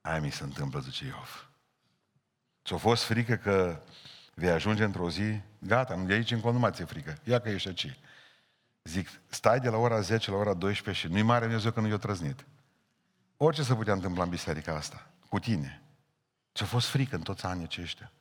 Aia 0.00 0.20
mi 0.20 0.30
se 0.30 0.42
întâmplă, 0.42 0.80
zice 0.80 1.04
Iov. 1.06 1.50
Ți-a 2.64 2.76
fost 2.76 3.02
frică 3.02 3.36
că 3.36 3.82
vei 4.34 4.50
ajunge 4.50 4.84
într-o 4.84 5.10
zi, 5.10 5.40
gata, 5.58 5.96
de 5.96 6.12
aici 6.12 6.30
în 6.30 6.40
nu 6.40 6.58
mai 6.58 6.72
ți 6.72 6.82
frică, 6.82 7.18
ia 7.24 7.40
că 7.40 7.48
ești 7.48 7.68
aici. 7.68 7.98
Zic, 8.84 9.08
stai 9.28 9.60
de 9.60 9.68
la 9.68 9.76
ora 9.76 10.00
10 10.00 10.30
la 10.30 10.36
ora 10.36 10.54
12 10.54 11.06
și 11.06 11.12
nu-i 11.12 11.22
mare 11.22 11.44
Dumnezeu 11.44 11.70
că 11.70 11.80
nu 11.80 11.88
i-a 11.88 11.96
trăznit. 11.96 12.44
Orice 13.36 13.62
se 13.62 13.74
putea 13.74 13.92
întâmpla 13.92 14.22
în 14.22 14.28
biserica 14.28 14.74
asta, 14.74 15.10
cu 15.28 15.38
tine. 15.38 15.82
Ți-a 16.54 16.66
fost 16.66 16.88
frică 16.88 17.16
în 17.16 17.22
toți 17.22 17.44
anii 17.44 17.64
aceștia. 17.64 18.12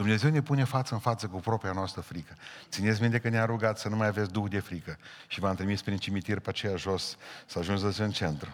Dumnezeu 0.00 0.30
ne 0.30 0.42
pune 0.42 0.64
față 0.64 0.94
în 0.94 1.00
față 1.00 1.28
cu 1.28 1.40
propria 1.40 1.72
noastră 1.72 2.00
frică. 2.00 2.36
Țineți 2.68 3.00
minte 3.00 3.18
că 3.18 3.28
ne-a 3.28 3.44
rugat 3.44 3.78
să 3.78 3.88
nu 3.88 3.96
mai 3.96 4.06
aveți 4.06 4.32
duh 4.32 4.50
de 4.50 4.60
frică 4.60 4.98
și 5.26 5.40
v-am 5.40 5.54
trimis 5.54 5.82
prin 5.82 5.96
cimitir 5.96 6.38
pe 6.38 6.48
aceea 6.48 6.76
jos 6.76 7.16
să 7.46 7.58
ajungeți 7.58 8.00
în 8.00 8.10
centru. 8.10 8.50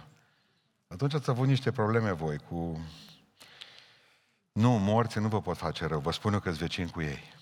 Atunci 0.89 1.15
ați 1.15 1.31
avut 1.31 1.47
niște 1.47 1.73
probleme 1.73 2.13
voi 2.13 2.39
cu... 2.39 2.81
Nu, 4.53 4.71
morții 4.71 5.21
nu 5.21 5.29
vă 5.29 5.41
pot 5.41 5.57
face 5.57 5.87
rău, 5.87 6.01
vă 6.01 6.13
spun 6.13 6.33
eu 6.33 6.41
că 6.41 6.51
vecini 6.51 6.91
cu 6.91 7.01
ei. 7.01 7.35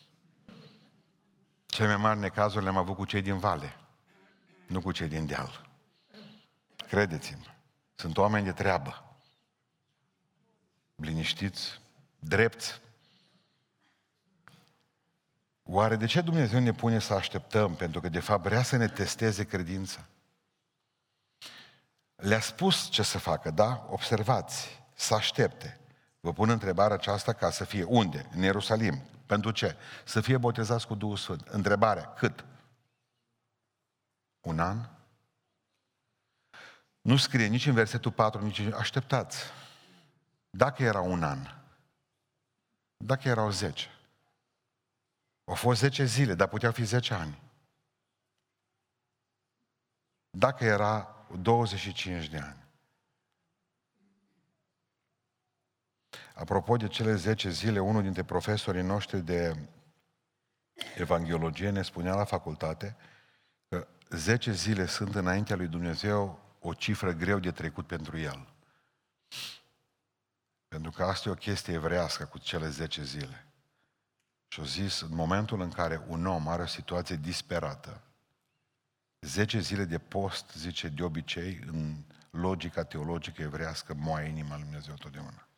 Cele 1.67 1.89
mai 1.89 1.97
mari 1.97 2.19
necazuri 2.19 2.65
le-am 2.65 2.77
avut 2.77 2.97
cu 2.97 3.05
cei 3.05 3.23
din 3.23 3.39
vale, 3.39 3.77
nu 4.67 4.81
cu 4.81 4.93
cei 4.93 5.09
din 5.09 5.27
deal. 5.27 5.71
Credeți-mă, 6.89 7.45
sunt 7.95 8.17
oameni 8.17 8.45
de 8.45 8.53
treabă. 8.53 9.17
Liniștiți, 10.95 11.81
drepți, 12.19 12.83
Oare 15.67 15.97
de 15.97 16.07
ce 16.07 16.21
Dumnezeu 16.21 16.61
ne 16.61 16.73
pune 16.73 16.99
să 16.99 17.15
așteptăm? 17.15 17.75
Pentru 17.75 18.01
că 18.01 18.09
de 18.09 18.21
fapt 18.21 18.43
vrea 18.43 18.63
să 18.63 18.77
ne 18.77 18.89
testeze 18.89 19.45
credința. 19.45 20.07
Le-a 22.17 22.41
spus 22.41 22.89
ce 22.89 23.03
să 23.03 23.19
facă, 23.19 23.51
da? 23.51 23.87
Observați, 23.91 24.83
să 24.95 25.15
aștepte. 25.15 25.81
Vă 26.21 26.33
pun 26.33 26.49
întrebarea 26.49 26.97
aceasta 26.97 27.33
ca 27.33 27.51
să 27.51 27.65
fie 27.65 27.83
unde? 27.83 28.29
În 28.35 28.43
Ierusalim. 28.43 29.03
Pentru 29.27 29.51
ce? 29.51 29.77
Să 30.05 30.21
fie 30.21 30.37
botezați 30.37 30.87
cu 30.87 30.95
Duhul 30.95 31.17
Sfânt. 31.17 31.49
Întrebarea, 31.49 32.13
cât? 32.13 32.45
Un 34.41 34.59
an? 34.59 34.89
Nu 37.01 37.17
scrie 37.17 37.47
nici 37.47 37.67
în 37.67 37.75
versetul 37.75 38.13
4, 38.13 38.45
nici 38.45 38.59
în... 38.59 38.73
Așteptați. 38.73 39.39
Dacă 40.51 40.83
era 40.83 41.01
un 41.01 41.23
an, 41.23 41.39
dacă 42.97 43.29
erau 43.29 43.51
10, 43.51 43.94
au 45.45 45.55
fost 45.55 45.81
10 45.81 46.05
zile, 46.05 46.35
dar 46.35 46.49
puteau 46.49 46.73
fi 46.73 46.85
10 46.85 47.15
ani. 47.15 47.43
Dacă 50.31 50.65
era 50.65 51.27
25 51.41 52.29
de 52.29 52.39
ani. 52.39 52.63
Apropo 56.35 56.77
de 56.77 56.89
cele 56.89 57.15
10 57.15 57.51
zile, 57.51 57.81
unul 57.81 58.03
dintre 58.03 58.25
profesorii 58.25 58.83
noștri 58.83 59.21
de 59.21 59.69
evangheologie 60.97 61.71
ne 61.71 61.83
spunea 61.83 62.15
la 62.15 62.25
facultate 62.25 62.97
că 63.69 63.89
10 64.11 64.53
zile 64.53 64.87
sunt 64.87 65.15
înaintea 65.15 65.57
lui 65.57 65.67
Dumnezeu 65.67 66.39
o 66.61 66.75
cifră 66.75 67.13
greu 67.13 67.39
de 67.39 67.51
trecut 67.51 67.87
pentru 67.87 68.19
el. 68.19 68.49
Pentru 70.69 70.91
că 70.91 71.05
asta 71.05 71.29
e 71.29 71.33
o 71.33 71.35
chestie 71.35 71.75
evrească 71.75 72.25
cu 72.25 72.39
cele 72.39 72.69
10 72.69 73.03
zile. 73.03 73.47
Și 74.55 74.61
au 74.61 74.67
zis, 74.67 75.01
în 75.01 75.15
momentul 75.15 75.61
în 75.61 75.71
care 75.71 76.05
un 76.07 76.27
om 76.27 76.49
are 76.49 76.63
o 76.63 76.67
situație 76.67 77.17
disperată, 77.17 78.01
10 79.21 79.61
zile 79.61 79.85
de 79.85 79.99
post, 79.99 80.53
zice 80.57 80.89
de 80.89 81.03
obicei, 81.03 81.61
în 81.67 81.97
logica 82.31 82.85
teologică 82.85 83.43
evrească, 83.43 83.95
moaie 83.95 84.29
inima 84.29 84.55
lui 84.55 84.63
Dumnezeu 84.63 84.95
totdeauna. 84.95 85.49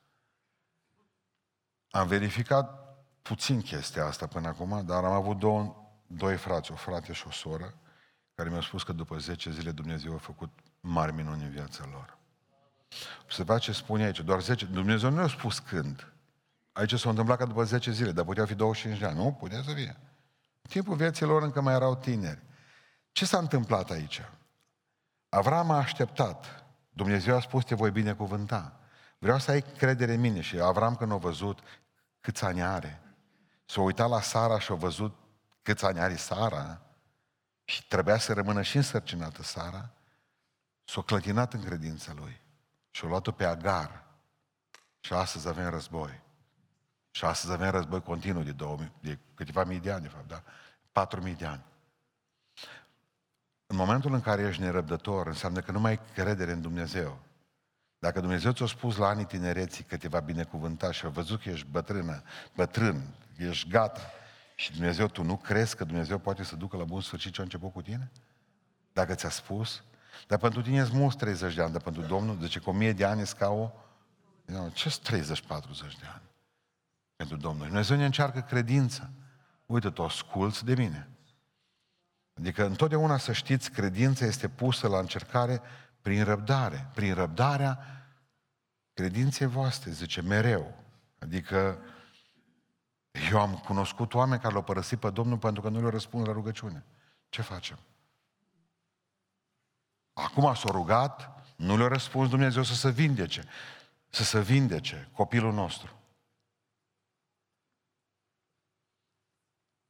Am 1.91 2.07
verificat 2.07 2.97
puțin 3.23 3.63
chestia 3.63 4.05
asta 4.05 4.27
până 4.27 4.49
acum, 4.49 4.87
dar 4.87 5.05
am 5.05 5.13
avut 5.13 5.39
două, 5.39 5.77
doi 6.07 6.37
frați, 6.37 6.73
o 6.73 6.75
frate 6.75 7.13
și 7.13 7.27
o 7.27 7.31
soră, 7.31 7.75
care 8.35 8.49
mi-au 8.49 8.63
spus 8.63 8.83
că 8.83 8.93
după 8.93 9.19
10 9.19 9.51
zile 9.51 9.71
Dumnezeu 9.71 10.15
a 10.15 10.19
făcut 10.19 10.51
mari 10.81 11.13
minuni 11.13 11.43
în 11.43 11.51
viața 11.51 11.89
lor. 11.91 12.19
Observați 13.23 13.63
ce 13.63 13.73
spune 13.73 14.05
aici, 14.05 14.21
doar 14.21 14.41
10, 14.41 14.65
Dumnezeu 14.65 15.11
nu 15.11 15.21
a 15.21 15.29
spus 15.29 15.59
când. 15.59 16.11
Aici 16.77 16.95
s-a 16.95 17.09
întâmplat 17.09 17.39
ca 17.39 17.45
după 17.45 17.65
10 17.65 17.91
zile, 17.91 18.13
dar 18.13 18.25
putea 18.25 18.47
fi 18.47 18.55
25 18.55 19.01
de 19.01 19.07
ani. 19.07 19.17
Nu, 19.17 19.33
putea 19.33 19.63
să 19.63 19.73
fie. 19.73 19.97
În 20.63 20.71
timpul 20.71 20.97
vieții 20.97 21.27
lor 21.27 21.43
încă 21.43 21.61
mai 21.61 21.75
erau 21.75 21.97
tineri. 21.97 22.43
Ce 23.13 23.25
s-a 23.25 23.39
întâmplat 23.39 23.91
aici? 23.91 24.23
Avram 25.29 25.71
a 25.71 25.77
așteptat. 25.77 26.65
Dumnezeu 26.91 27.37
a 27.37 27.41
spus, 27.41 27.65
te 27.65 27.75
voi 27.75 27.91
binecuvânta. 27.91 28.81
Vreau 29.19 29.39
să 29.39 29.51
ai 29.51 29.63
credere 29.63 30.13
în 30.13 30.21
mine. 30.21 30.41
Și 30.41 30.61
Avram 30.61 30.97
când 30.97 31.13
a 31.13 31.17
văzut 31.17 31.59
câți 32.21 32.45
ani 32.45 32.63
are, 32.63 33.03
s-a 33.65 33.81
uitat 33.81 34.09
la 34.09 34.21
Sara 34.21 34.59
și 34.59 34.73
a 34.73 34.75
văzut 34.75 35.17
câți 35.63 35.85
ani 35.85 36.01
are 36.01 36.17
Sara 36.17 36.81
și 37.65 37.87
trebuia 37.87 38.19
să 38.19 38.33
rămână 38.33 38.63
și 38.63 38.77
însărcinată 38.77 39.43
Sara, 39.43 39.91
s-a 40.85 41.03
clătinat 41.03 41.53
în 41.53 41.65
credința 41.65 42.13
lui 42.13 42.41
și 42.91 43.05
a 43.05 43.09
luat-o 43.09 43.33
pe 43.33 43.45
Agar. 43.45 44.05
Și 45.01 45.13
astăzi 45.13 45.49
avem 45.49 45.71
război. 45.71 46.25
Și 47.17 47.25
astăzi 47.25 47.53
avem 47.53 47.71
război 47.71 48.03
continuu 48.03 48.43
de, 48.43 48.53
2000, 48.53 48.93
de 49.01 49.19
câteva 49.35 49.65
mii 49.65 49.81
de 49.81 49.91
ani, 49.91 50.03
de 50.03 50.09
fapt, 50.09 50.29
da? 50.29 50.43
4.000 51.07 51.37
de 51.37 51.47
ani. 51.47 51.65
În 53.67 53.77
momentul 53.77 54.13
în 54.13 54.21
care 54.21 54.43
ești 54.43 54.63
nerăbdător, 54.63 55.27
înseamnă 55.27 55.61
că 55.61 55.73
nu 55.73 55.81
mai 55.81 55.91
ai 55.91 56.01
credere 56.15 56.53
în 56.53 56.61
Dumnezeu. 56.61 57.19
Dacă 57.99 58.21
Dumnezeu 58.21 58.53
ți-a 58.53 58.67
spus 58.67 58.97
la 58.97 59.07
anii 59.07 59.25
tinereții 59.25 59.85
că 59.85 59.97
te 59.97 60.09
va 60.09 60.21
binecuvânta 60.21 60.93
și 60.93 61.07
a 61.07 61.09
văzut 61.09 61.43
că 61.43 61.49
ești 61.49 61.67
bătrână, 61.71 62.23
bătrân, 62.55 63.15
ești 63.37 63.69
gata, 63.69 64.11
și 64.55 64.73
Dumnezeu, 64.73 65.07
tu 65.07 65.23
nu 65.23 65.37
crezi 65.37 65.77
că 65.77 65.85
Dumnezeu 65.85 66.19
poate 66.19 66.43
să 66.43 66.57
ducă 66.57 66.77
la 66.77 66.85
bun 66.85 67.01
sfârșit 67.01 67.33
ce 67.33 67.41
a 67.41 67.45
început 67.45 67.73
cu 67.73 67.83
tine? 67.83 68.11
Dacă 68.93 69.15
ți-a 69.15 69.31
spus? 69.31 69.83
Dar 70.27 70.39
pentru 70.39 70.63
tine 70.63 70.77
e 70.77 70.89
mulți 70.93 71.17
30 71.17 71.55
de 71.55 71.63
ani, 71.63 71.73
dar 71.73 71.83
pentru 71.83 72.03
Domnul, 72.03 72.39
zice 72.41 72.61
că 72.61 72.71
1000 72.71 72.93
de 72.93 73.05
ani 73.05 73.21
e 73.21 73.25
ca 73.39 73.49
o... 73.49 73.71
Ce 74.73 74.89
30-40 74.89 75.23
de 76.01 76.07
ani? 76.15 76.25
Pentru 77.17 77.37
Domnul. 77.37 77.67
Dumnezeu 77.67 77.97
ne 77.97 78.05
încearcă 78.05 78.41
credința. 78.41 79.11
Uite, 79.67 79.91
tu 79.91 80.05
asculți 80.05 80.65
de 80.65 80.75
mine. 80.75 81.09
Adică 82.39 82.67
întotdeauna 82.67 83.17
să 83.17 83.33
știți, 83.33 83.71
credința 83.71 84.25
este 84.25 84.49
pusă 84.49 84.89
la 84.89 84.99
încercare 84.99 85.61
prin 86.01 86.25
răbdare. 86.25 86.91
Prin 86.95 87.15
răbdarea 87.15 87.79
credinței 88.93 89.47
voastre, 89.47 89.91
zice 89.91 90.21
mereu. 90.23 90.85
Adică 91.19 91.79
eu 93.31 93.41
am 93.41 93.55
cunoscut 93.55 94.15
oameni 94.15 94.41
care 94.41 94.53
l-au 94.53 94.63
părăsit 94.63 94.99
pe 94.99 95.11
Domnul 95.11 95.39
pentru 95.39 95.63
că 95.63 95.69
nu 95.69 95.83
le 95.83 95.91
răspund 95.91 96.27
la 96.27 96.33
rugăciune. 96.33 96.85
Ce 97.29 97.43
facem? 97.43 97.79
Acum 100.13 100.55
s-a 100.55 100.71
rugat, 100.71 101.45
nu 101.57 101.77
le-a 101.77 101.89
răspuns 101.89 102.29
Dumnezeu 102.29 102.63
să 102.63 102.75
se 102.75 102.91
vindece. 102.91 103.45
Să 104.09 104.25
se 104.25 104.41
vindece 104.41 105.09
copilul 105.13 105.53
nostru. 105.53 105.96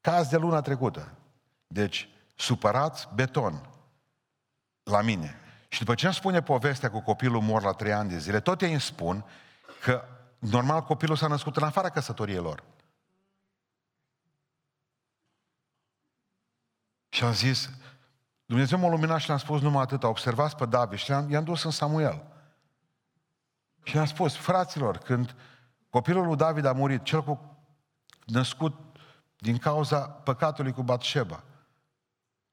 Caz 0.06 0.28
de 0.28 0.36
luna 0.36 0.60
trecută. 0.60 1.12
Deci, 1.66 2.08
supărați, 2.36 3.08
beton 3.14 3.68
la 4.82 5.02
mine. 5.02 5.34
Și 5.68 5.78
după 5.78 5.94
ce 5.94 6.06
îmi 6.06 6.14
spune 6.14 6.42
povestea 6.42 6.90
cu 6.90 7.00
copilul 7.00 7.40
mor 7.40 7.62
la 7.62 7.72
trei 7.72 7.92
ani 7.92 8.08
de 8.08 8.18
zile, 8.18 8.40
tot 8.40 8.62
ei 8.62 8.70
îmi 8.70 8.80
spun 8.80 9.24
că 9.80 10.04
normal 10.38 10.82
copilul 10.82 11.16
s-a 11.16 11.26
născut 11.26 11.56
în 11.56 11.62
afara 11.62 11.90
căsătoriei 11.90 12.38
lor. 12.38 12.62
Și 17.08 17.24
am 17.24 17.32
zis, 17.32 17.70
Dumnezeu 18.44 18.78
m-a 18.78 18.88
luminat 18.88 19.20
și 19.20 19.26
le-am 19.26 19.38
spus 19.38 19.60
numai 19.60 19.82
atât, 19.82 20.02
observați 20.02 20.56
pe 20.56 20.66
David 20.66 20.98
și 20.98 21.10
i-am 21.10 21.44
dus 21.44 21.62
în 21.64 21.70
Samuel. 21.70 22.26
Și 23.82 23.94
le-am 23.94 24.06
spus, 24.06 24.36
fraților, 24.36 24.98
când 24.98 25.34
copilul 25.90 26.26
lui 26.26 26.36
David 26.36 26.64
a 26.64 26.72
murit, 26.72 27.02
cel 27.02 27.22
cu 27.22 27.58
născut 28.24 28.85
din 29.36 29.58
cauza 29.58 29.98
păcatului 29.98 30.72
cu 30.72 30.82
Batșeba, 30.82 31.42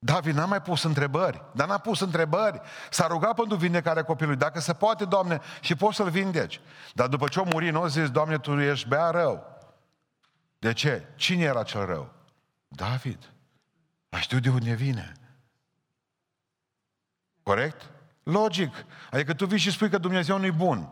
David 0.05 0.35
n-a 0.35 0.45
mai 0.45 0.61
pus 0.61 0.83
întrebări, 0.83 1.43
dar 1.53 1.67
n-a 1.67 1.77
pus 1.77 1.99
întrebări. 1.99 2.61
S-a 2.89 3.07
rugat 3.07 3.35
pentru 3.35 3.57
vindecarea 3.57 4.03
copilului. 4.03 4.39
Dacă 4.39 4.59
se 4.59 4.73
poate, 4.73 5.05
Doamne, 5.05 5.41
și 5.61 5.75
poți 5.75 5.95
să-l 5.95 6.09
vindeci. 6.09 6.61
Dar 6.93 7.07
după 7.07 7.27
ce 7.27 7.39
a 7.39 7.43
murit, 7.43 7.71
nu 7.71 7.81
a 7.81 7.87
zis, 7.87 8.09
Doamne, 8.09 8.37
Tu 8.37 8.59
ești 8.59 8.87
bea 8.87 9.09
rău. 9.09 9.43
De 10.59 10.73
ce? 10.73 11.07
Cine 11.15 11.43
era 11.43 11.63
cel 11.63 11.85
rău? 11.85 12.13
David. 12.67 13.33
Dar 14.09 14.21
știu 14.21 14.39
de 14.39 14.49
unde 14.49 14.73
vine. 14.73 15.11
Corect? 17.43 17.89
Logic. 18.23 18.85
Adică 19.11 19.33
tu 19.33 19.45
vii 19.45 19.57
și 19.57 19.71
spui 19.71 19.89
că 19.89 19.97
Dumnezeu 19.97 20.37
nu-i 20.37 20.51
bun. 20.51 20.89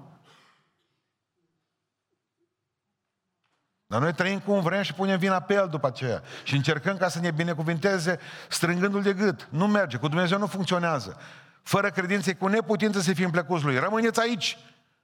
Dar 3.91 4.01
noi 4.01 4.13
trăim 4.13 4.39
cum 4.39 4.62
vrem 4.62 4.82
și 4.82 4.93
punem 4.93 5.17
vina 5.17 5.39
pe 5.39 5.54
El 5.54 5.67
după 5.69 5.88
aceea. 5.88 6.21
Și 6.43 6.56
încercăm 6.56 6.97
ca 6.97 7.10
să 7.10 7.19
ne 7.19 7.32
binecuvinteze 7.32 8.19
strângându-l 8.49 9.01
de 9.01 9.13
gât. 9.13 9.47
Nu 9.49 9.67
merge. 9.67 9.97
Cu 9.97 10.08
Dumnezeu 10.08 10.38
nu 10.38 10.47
funcționează. 10.47 11.19
Fără 11.63 11.89
credință 11.89 12.30
e 12.30 12.34
cu 12.34 12.47
neputință 12.47 12.99
să 12.99 13.13
fim 13.13 13.30
plecuți 13.30 13.63
Lui. 13.63 13.77
Rămâneți 13.77 14.19
aici. 14.19 14.58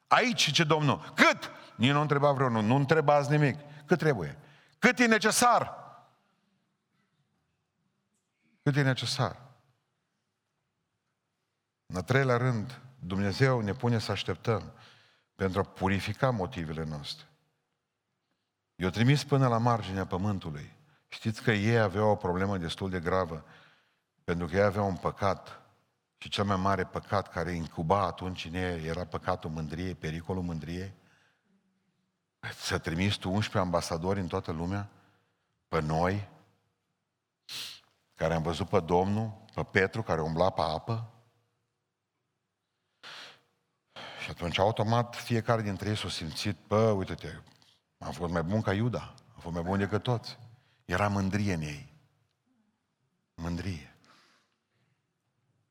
Aici, 0.08 0.52
ce 0.52 0.64
Domnul. 0.64 1.12
Cât? 1.16 1.52
Nici 1.76 1.92
nu 1.92 2.02
întreba 2.02 2.32
vreunul. 2.32 2.64
Nu 2.64 2.76
întrebați 2.76 3.32
nimic. 3.32 3.60
Cât 3.86 3.98
trebuie? 3.98 4.38
Cât 4.80 5.00
e 5.00 5.06
necesar? 5.06 5.74
Cât 8.64 8.76
e 8.76 8.82
necesar? 8.82 9.42
În 11.86 11.96
a 11.96 12.02
treilea 12.02 12.38
rând, 12.38 12.82
Dumnezeu 13.00 13.60
ne 13.60 13.74
pune 13.74 14.00
să 14.00 14.12
așteptăm 14.12 14.74
pentru 15.36 15.60
a 15.60 15.64
purifica 15.64 16.30
motivele 16.30 16.86
noastre. 16.90 17.26
Eu 18.78 18.90
trimis 18.90 19.24
până 19.24 19.48
la 19.48 19.58
marginea 19.58 20.06
pământului. 20.06 20.74
Știți 21.08 21.42
că 21.42 21.52
ei 21.52 21.80
aveau 21.80 22.10
o 22.10 22.16
problemă 22.16 22.58
destul 22.58 22.90
de 22.90 23.00
gravă, 23.00 23.46
pentru 24.24 24.48
că 24.48 24.56
ei 24.56 24.62
aveau 24.62 24.88
un 24.88 24.96
păcat 24.96 25.62
și 26.18 26.30
cel 26.30 26.44
mai 26.44 26.56
mare 26.56 26.86
păcat 26.86 27.32
care 27.32 27.52
incuba 27.52 28.06
atunci 28.06 28.46
în 28.46 28.54
ei 28.54 28.86
era 28.86 29.06
păcatul 29.06 29.50
mândriei, 29.50 29.96
pericolul 29.96 30.44
mândriei. 30.44 30.94
Să 32.56 32.78
trimis 32.78 33.16
tu 33.16 33.30
11 33.30 33.58
ambasadori 33.58 34.20
în 34.20 34.28
toată 34.28 34.52
lumea, 34.52 34.90
pe 35.68 35.80
noi, 35.80 36.30
care 38.16 38.34
am 38.34 38.42
văzut 38.42 38.70
pe 38.70 38.80
Domnul, 38.80 39.46
pe 39.54 39.64
Petru 39.64 40.04
care 40.04 40.22
umbla 40.22 40.50
pe 40.50 40.62
apă. 40.62 41.12
Și 44.24 44.30
atunci, 44.30 44.58
automat, 44.58 45.16
fiecare 45.16 45.62
dintre 45.62 45.90
ei 45.90 45.98
s-a 45.98 46.10
simțit, 46.10 46.58
bă, 46.68 46.92
uite-te, 46.92 47.30
am 47.98 48.12
fost 48.12 48.32
mai 48.32 48.44
bun 48.44 48.62
ca 48.62 48.74
Iuda, 48.74 49.14
am 49.34 49.40
fost 49.40 49.54
mai 49.54 49.64
bun 49.64 49.78
decât 49.78 50.04
toți. 50.04 50.38
Era 50.86 51.08
mândrie 51.08 51.54
în 51.54 51.62
ei. 51.62 51.94
Mândrie. 53.34 53.96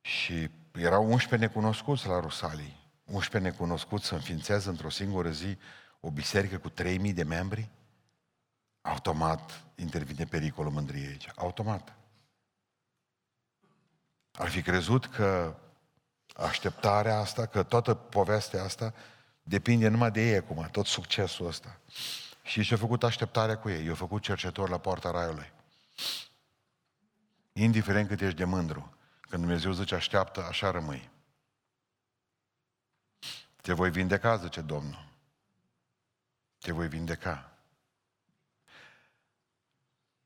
Și 0.00 0.50
erau 0.72 1.04
11 1.04 1.48
necunoscuți 1.48 2.06
la 2.06 2.20
Rusalii. 2.20 2.90
11 3.04 3.50
necunoscuți 3.50 4.06
să 4.06 4.14
înființează 4.14 4.70
într-o 4.70 4.90
singură 4.90 5.30
zi 5.30 5.58
o 6.00 6.10
biserică 6.10 6.58
cu 6.58 6.68
3000 6.68 7.12
de 7.12 7.22
membri. 7.22 7.70
Automat 8.80 9.64
intervine 9.74 10.24
pericolul 10.24 10.72
mândriei 10.72 11.06
aici. 11.06 11.28
Automat. 11.34 11.96
Ar 14.32 14.48
fi 14.48 14.62
crezut 14.62 15.06
că 15.06 15.56
așteptarea 16.36 17.18
asta, 17.18 17.46
că 17.46 17.62
toată 17.62 17.94
povestea 17.94 18.62
asta 18.62 18.94
depinde 19.48 19.88
numai 19.88 20.11
de 20.11 20.28
ei 20.28 20.37
acum, 20.37 20.68
tot 20.72 20.87
succesul 20.87 21.46
ăsta. 21.46 21.78
Și 22.42 22.62
și-a 22.62 22.76
făcut 22.76 23.02
așteptarea 23.02 23.59
cu 23.59 23.68
ei, 23.68 23.87
i-a 23.87 23.94
făcut 23.94 24.22
cercetor 24.22 24.68
la 24.68 24.78
poarta 24.78 25.11
raiului. 25.11 25.52
Indiferent 27.52 28.09
cât 28.09 28.20
ești 28.20 28.37
de 28.37 28.44
mândru, 28.44 28.94
când 29.20 29.42
Dumnezeu 29.42 29.72
zice 29.72 29.94
așteaptă, 29.94 30.44
așa 30.44 30.70
rămâi. 30.70 31.11
Te 33.62 33.72
voi 33.72 33.90
vindeca, 33.90 34.37
zice 34.37 34.61
Domnul. 34.61 35.09
Te 36.59 36.72
voi 36.72 36.88
vindeca. 36.88 37.50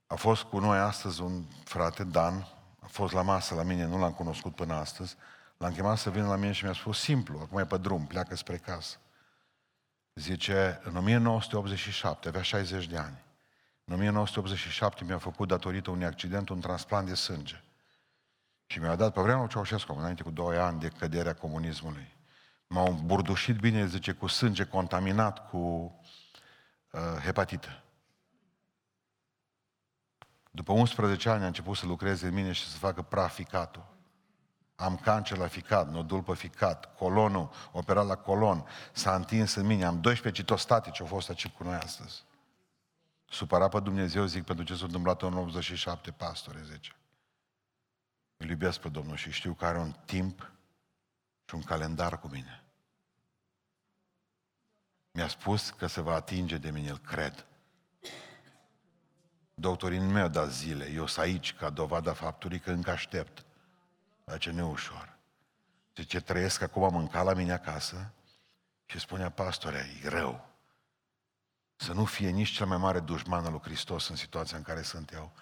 A 0.07 0.15
fost 0.15 0.43
cu 0.43 0.59
noi 0.59 0.79
astăzi 0.79 1.21
un 1.21 1.45
frate, 1.65 2.05
Dan, 2.05 2.47
a 2.81 2.87
fost 2.87 3.13
la 3.13 3.23
masă 3.23 3.55
la 3.55 3.63
mine, 3.63 3.85
nu 3.85 3.99
l-am 3.99 4.13
cunoscut 4.13 4.55
până 4.55 4.75
astăzi, 4.75 5.17
l-am 5.57 5.73
chemat 5.73 5.99
să 5.99 6.11
vină 6.11 6.27
la 6.27 6.37
mine 6.37 6.53
și 6.53 6.65
mi-a 6.65 6.73
spus 6.73 7.01
simplu, 7.01 7.39
acum 7.39 7.59
e 7.59 7.67
pe 7.67 7.77
drum, 7.77 8.07
pleacă 8.07 8.35
spre 8.35 8.57
casă. 8.57 8.99
Zice, 10.15 10.81
în 10.85 10.97
1987, 10.97 12.29
avea 12.29 12.43
60 12.43 12.87
de 12.87 12.97
ani. 12.97 13.25
În 13.85 13.95
1987 13.95 15.05
mi-a 15.05 15.19
făcut, 15.19 15.49
datorită 15.49 15.91
unui 15.91 16.05
accident, 16.05 16.49
un 16.49 16.61
transplant 16.61 17.09
de 17.09 17.15
sânge. 17.15 17.63
Și 18.67 18.79
mi-a 18.79 18.97
dat 18.97 19.13
pe 19.13 19.21
vremea 19.21 19.47
Ceaușescu, 19.47 19.93
înainte 19.93 20.23
cu 20.23 20.31
2 20.31 20.59
ani 20.59 20.81
de 20.81 20.89
căderea 20.89 21.35
comunismului. 21.35 22.15
M-au 22.67 22.93
burdușit 22.93 23.57
bine, 23.57 23.87
zice, 23.87 24.13
cu 24.13 24.27
sânge 24.27 24.65
contaminat 24.65 25.49
cu 25.49 25.59
uh, 26.91 27.01
hepatită. 27.25 27.83
După 30.51 30.73
11 30.73 31.29
ani 31.29 31.43
a 31.43 31.47
început 31.47 31.77
să 31.77 31.87
lucreze 31.87 32.27
în 32.27 32.35
mine 32.35 32.53
și 32.53 32.69
să 32.69 32.77
facă 32.77 33.03
praficatul. 33.03 33.87
Am 34.81 34.97
cancer 34.97 35.37
la 35.37 35.47
ficat, 35.47 35.91
nodul 35.91 36.23
pe 36.23 36.35
ficat, 36.35 36.97
colonul, 36.97 37.51
operat 37.73 38.07
la 38.07 38.17
colon, 38.17 38.67
s-a 38.93 39.15
întins 39.15 39.55
în 39.55 39.67
mine, 39.67 39.85
am 39.85 40.01
12 40.01 40.43
citostatici, 40.43 41.01
au 41.01 41.07
fost 41.07 41.29
aici 41.29 41.49
cu 41.49 41.65
noi 41.65 41.75
astăzi. 41.75 42.25
Supărat 43.29 43.71
pe 43.71 43.81
Dumnezeu, 43.81 44.25
zic, 44.25 44.45
pentru 44.45 44.65
ce 44.65 44.75
s-a 44.75 44.85
întâmplat 44.85 45.23
în 45.23 45.35
87, 45.35 46.11
pastore, 46.11 46.63
zice. 46.73 46.93
Îl 48.37 48.49
iubesc 48.49 48.81
pe 48.81 48.89
Domnul 48.89 49.17
și 49.17 49.31
știu 49.31 49.53
că 49.53 49.65
are 49.65 49.79
un 49.79 49.95
timp 50.05 50.51
și 51.45 51.55
un 51.55 51.63
calendar 51.63 52.19
cu 52.19 52.29
mine. 52.29 52.65
Mi-a 55.13 55.29
spus 55.29 55.71
că 55.71 55.87
se 55.87 56.01
va 56.01 56.15
atinge 56.15 56.59
de 56.59 56.71
mine, 56.71 56.91
îl 56.91 56.99
cred. 56.99 57.47
Doctorii 59.55 59.99
nu 59.99 60.11
mi-au 60.11 60.29
dat 60.29 60.51
zile, 60.51 60.91
eu 60.91 61.07
sunt 61.07 61.25
aici 61.27 61.55
ca 61.55 61.71
dovada 61.71 62.13
faptului 62.13 62.59
că 62.59 62.71
încă 62.71 62.91
aștept. 62.91 63.45
Dar 64.31 64.39
ce 64.39 64.51
neușor. 64.51 65.19
ce 66.07 66.21
trăiesc 66.21 66.61
acum, 66.61 66.85
am 66.85 66.93
mâncat 66.93 67.25
la 67.25 67.35
mine 67.35 67.53
acasă 67.53 68.13
și 68.87 68.99
spunea 68.99 69.31
pastore, 69.31 70.01
e 70.03 70.09
rău. 70.09 70.49
Să 71.77 71.93
nu 71.93 72.05
fie 72.05 72.31
nici 72.31 72.49
cel 72.49 72.67
mai 72.67 72.77
mare 72.77 73.01
dușman 73.01 73.45
al 73.45 73.51
lui 73.51 73.61
Hristos 73.61 74.09
în 74.09 74.17
situația 74.17 74.57
în 74.57 74.63
care 74.63 74.83
sunt 74.83 75.13
eu. 75.13 75.33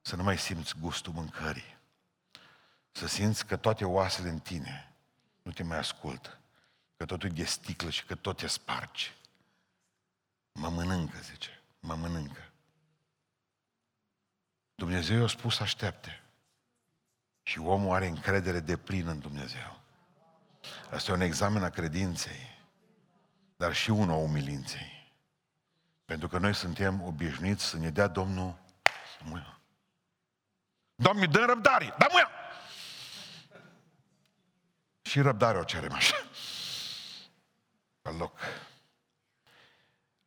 Să 0.00 0.16
nu 0.16 0.22
mai 0.22 0.38
simți 0.38 0.74
gustul 0.78 1.12
mâncării. 1.12 1.76
Să 2.92 3.06
simți 3.06 3.46
că 3.46 3.56
toate 3.56 3.84
oasele 3.84 4.28
în 4.28 4.38
tine 4.38 4.92
nu 5.42 5.52
te 5.52 5.62
mai 5.62 5.78
ascultă. 5.78 6.38
Că 6.96 7.04
totul 7.04 7.28
e 7.28 7.32
de 7.32 7.44
sticlă 7.44 7.90
și 7.90 8.04
că 8.04 8.14
tot 8.14 8.36
te 8.36 8.46
spargi. 8.46 9.14
Mă 10.52 10.68
mănâncă, 10.68 11.18
zice. 11.18 11.62
Mă 11.80 11.94
mănâncă. 11.94 12.50
Dumnezeu 14.74 15.20
i-a 15.20 15.26
spus 15.26 15.56
să 15.56 15.62
aștepte. 15.62 16.20
Și 17.46 17.58
omul 17.58 17.94
are 17.94 18.06
încredere 18.06 18.60
de 18.60 18.76
plin 18.76 19.06
în 19.06 19.18
Dumnezeu. 19.18 19.80
Asta 20.90 21.10
e 21.10 21.14
un 21.14 21.20
examen 21.20 21.62
a 21.62 21.70
credinței, 21.70 22.58
dar 23.56 23.74
și 23.74 23.90
unul 23.90 24.14
a 24.14 24.16
umilinței. 24.16 25.14
Pentru 26.04 26.28
că 26.28 26.38
noi 26.38 26.54
suntem 26.54 27.02
obișnuiți 27.02 27.64
să 27.64 27.76
ne 27.76 27.90
dea 27.90 28.06
Domnul 28.06 28.58
mâna. 29.22 29.60
Doamne, 30.94 31.26
dă 31.26 31.44
răbdare, 31.44 31.94
da 31.98 32.06
mâna! 32.10 32.30
Și 35.02 35.20
răbdare 35.20 35.58
o 35.58 35.64
cerem 35.64 35.92
așa. 35.92 36.16
Pe 38.02 38.10
loc. 38.10 38.38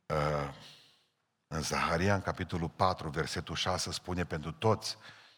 Uh, 0.06 0.54
în 1.48 1.62
Zaharia, 1.62 2.16
în 2.16 2.22
capitolul 2.22 2.70
4, 2.70 3.10
versetul 3.10 3.56
6, 3.56 3.92
spune 3.92 4.26
pentru 4.26 4.52
toți 4.52 4.98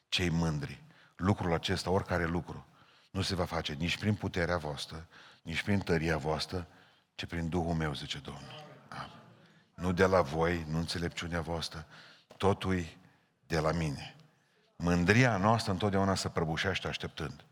cei 0.10 0.30
mândri, 0.30 0.84
lucrul 1.21 1.53
acesta, 1.53 1.89
oricare 1.89 2.25
lucru, 2.25 2.65
nu 3.12 3.21
se 3.21 3.36
va 3.36 3.45
face 3.45 3.73
nici 3.73 3.97
prin 3.97 4.15
puterea 4.15 4.57
voastră, 4.57 5.07
nici 5.41 5.63
prin 5.63 5.79
tăria 5.79 6.17
voastră, 6.17 6.67
ci 7.15 7.25
prin 7.25 7.49
Duhul 7.49 7.73
meu, 7.73 7.93
zice 7.93 8.17
Domnul. 8.17 8.65
Amin. 8.88 9.12
Nu 9.73 9.91
de 9.91 10.05
la 10.05 10.21
voi, 10.21 10.65
nu 10.69 10.77
înțelepciunea 10.77 11.41
voastră, 11.41 11.86
totul 12.38 12.86
de 13.47 13.60
la 13.60 13.71
mine. 13.71 14.15
Mândria 14.75 15.38
noastră 15.38 15.71
întotdeauna 15.71 16.15
se 16.15 16.29
prăbușește 16.29 16.88
așteptând. 16.88 17.45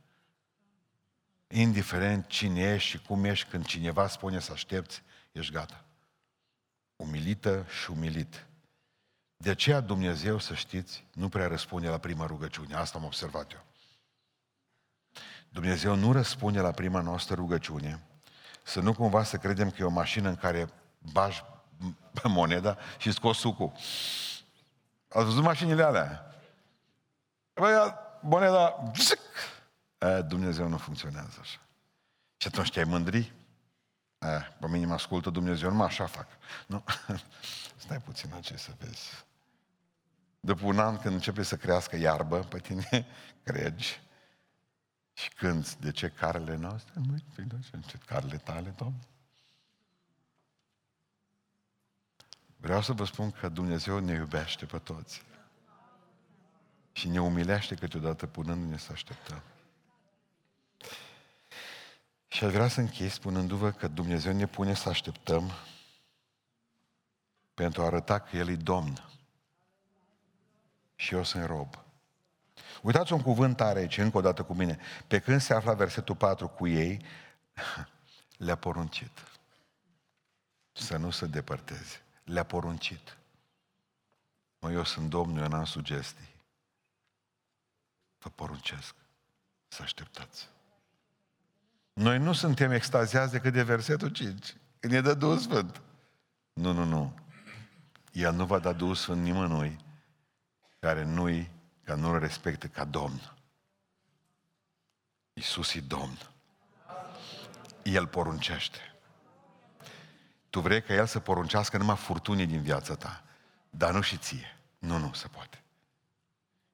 Indiferent 1.48 2.28
cine 2.28 2.74
ești 2.74 2.90
și 2.90 3.02
cum 3.02 3.24
ești, 3.24 3.50
când 3.50 3.66
cineva 3.66 4.08
spune 4.08 4.40
să 4.40 4.52
aștepți, 4.52 5.02
ești 5.32 5.54
gata. 5.54 5.84
Umilită 6.96 7.66
și 7.82 7.92
umilit. 7.92 8.48
De 9.44 9.50
aceea 9.50 9.80
Dumnezeu, 9.80 10.40
să 10.40 10.54
știți, 10.54 11.06
nu 11.14 11.30
prea 11.30 11.48
răspunde 11.48 11.88
la 11.88 11.98
prima 11.98 12.26
rugăciune. 12.26 12.76
Asta 12.76 12.98
am 12.98 13.04
observat 13.04 13.52
eu. 13.52 13.66
Dumnezeu 15.50 15.96
nu 15.96 16.12
răspunde 16.12 16.60
la 16.60 16.72
prima 16.72 17.02
noastră 17.02 17.36
rugăciune, 17.36 18.04
să 18.64 18.80
nu 18.80 18.94
cumva 18.94 19.24
să 19.24 19.38
credem 19.38 19.70
că 19.70 19.76
e 19.80 19.84
o 19.84 19.90
mașină 19.90 20.30
în 20.30 20.36
care 20.36 20.70
bași 21.12 21.44
moneda 22.24 22.78
și 22.98 23.12
scoți 23.12 23.40
sucul. 23.40 23.72
Ați 25.10 25.26
văzut 25.26 25.44
mașinile 25.44 25.84
alea? 25.84 26.36
Băi, 27.54 27.74
moneda, 28.22 28.92
zic, 28.96 29.20
e, 29.98 30.22
Dumnezeu 30.22 30.68
nu 30.68 30.78
funcționează 30.78 31.38
așa. 31.42 31.60
Și 32.38 32.48
atunci 32.48 32.72
te-ai 32.72 32.86
mândri? 32.86 33.34
E, 34.20 34.28
pe 34.60 34.68
mine 34.68 34.86
mă 34.86 34.94
ascultă 34.94 35.30
Dumnezeu, 35.30 35.70
numai 35.70 35.88
așa 35.88 36.06
fac. 36.06 36.28
Nu? 36.68 36.84
Stai 37.76 37.98
puțin 37.98 38.42
ce 38.42 38.58
să 38.58 38.72
vezi. 38.80 39.28
După 40.40 40.66
un 40.66 40.80
an, 40.80 40.98
când 40.98 41.14
începe 41.14 41.44
să 41.44 41.58
crească 41.58 41.96
iarbă 41.96 42.40
pe 42.40 42.60
tine, 42.60 43.06
cregi 43.44 44.00
și 45.14 45.30
când 45.30 45.74
de 45.74 45.92
ce 45.92 46.10
carele 46.10 46.56
noastre? 46.56 46.94
Nu, 46.96 47.18
ce 47.86 47.98
carele 48.06 48.38
tale, 48.38 48.70
Domnul? 48.70 49.08
Vreau 52.58 52.82
să 52.82 52.94
vă 52.94 53.06
spun 53.06 53.32
că 53.32 53.50
Dumnezeu 53.50 54.00
ne 54.00 54.14
iubește 54.14 54.66
pe 54.66 54.78
toți. 54.78 55.22
Și 56.92 57.08
ne 57.08 57.22
umilește 57.22 57.76
câteodată 57.76 58.28
punându-ne 58.28 58.78
să 58.78 58.92
așteptăm. 58.92 59.42
Și 62.28 62.44
aș 62.44 62.52
vrea 62.52 62.68
să 62.68 62.80
închei 62.80 63.10
spunându-vă 63.10 63.72
că 63.72 63.88
Dumnezeu 63.88 64.34
ne 64.34 64.48
pune 64.48 64.74
să 64.74 64.90
așteptăm 64.90 65.52
pentru 67.54 67.82
a 67.82 67.86
arăta 67.86 68.20
că 68.20 68.38
El 68.38 68.50
e 68.50 68.56
Domn 68.56 69.10
și 71.00 71.14
eu 71.14 71.24
sunt 71.24 71.46
rob. 71.46 71.84
Uitați 72.82 73.14
un 73.14 73.22
cuvânt 73.22 73.56
tare 73.56 73.80
aici, 73.80 73.98
încă 73.98 74.18
o 74.18 74.22
dată 74.22 74.44
cu 74.44 74.54
mine. 74.54 74.80
Pe 75.08 75.20
când 75.20 75.42
se 75.42 75.54
afla 75.54 75.74
versetul 75.74 76.16
4 76.16 76.48
cu 76.48 76.68
ei, 76.68 77.06
le-a 78.46 78.56
poruncit 78.56 79.12
să 80.72 80.98
nu 80.98 81.10
se 81.10 81.26
depărteze. 81.26 82.02
Le-a 82.24 82.44
poruncit. 82.44 83.18
Mă, 84.60 84.72
eu 84.72 84.84
sunt 84.84 85.10
Domnul, 85.10 85.42
eu 85.42 85.48
n-am 85.48 85.66
sugestii. 85.66 86.36
Vă 88.18 88.30
poruncesc 88.30 88.96
să 89.68 89.82
așteptați. 89.82 90.48
Noi 91.94 92.18
nu 92.18 92.34
suntem 92.34 92.72
extaziați 92.72 93.32
decât 93.32 93.54
de 93.54 93.64
versetul 93.64 94.10
5, 94.10 94.56
când 94.80 94.94
ne 94.94 95.02
dă 95.02 95.14
Duhul 95.14 95.38
Sfânt. 95.38 95.82
Nu, 96.54 96.72
nu, 96.72 96.84
nu. 96.84 97.20
El 98.12 98.34
nu 98.34 98.46
va 98.46 98.60
da 98.60 98.74
Duhul 98.74 98.96
Sfânt 98.96 99.22
nimănui 99.22 99.88
care 100.80 101.04
nu-i, 101.04 101.52
că 101.84 101.94
nu-L 101.94 102.20
respectă 102.20 102.68
ca 102.68 102.86
Domn. 102.86 103.34
Iisus 105.34 105.74
e 105.74 105.80
Domn. 105.80 106.18
El 107.84 108.08
poruncește. 108.08 108.80
Tu 110.50 110.60
vrei 110.60 110.82
ca 110.82 110.94
El 110.94 111.06
să 111.06 111.20
poruncească 111.20 111.78
numai 111.78 111.96
furtunii 111.96 112.46
din 112.46 112.62
viața 112.62 112.96
ta, 112.96 113.24
dar 113.70 113.94
nu 113.94 114.02
și 114.02 114.18
ție. 114.18 114.58
Nu, 114.80 114.98
nu 114.98 115.14
se 115.14 115.28
poate. 115.28 115.64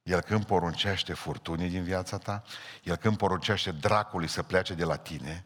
El 0.04 0.22
când 0.22 0.46
poruncește 0.46 1.14
furtunii 1.14 1.70
din 1.70 1.84
viața 1.84 2.18
ta, 2.18 2.44
El 2.84 2.96
când 2.96 3.18
poruncește 3.18 3.72
dracului 3.72 4.28
să 4.28 4.44
plece 4.44 4.74
de 4.74 4.84
la 4.84 4.96
tine, 4.96 5.46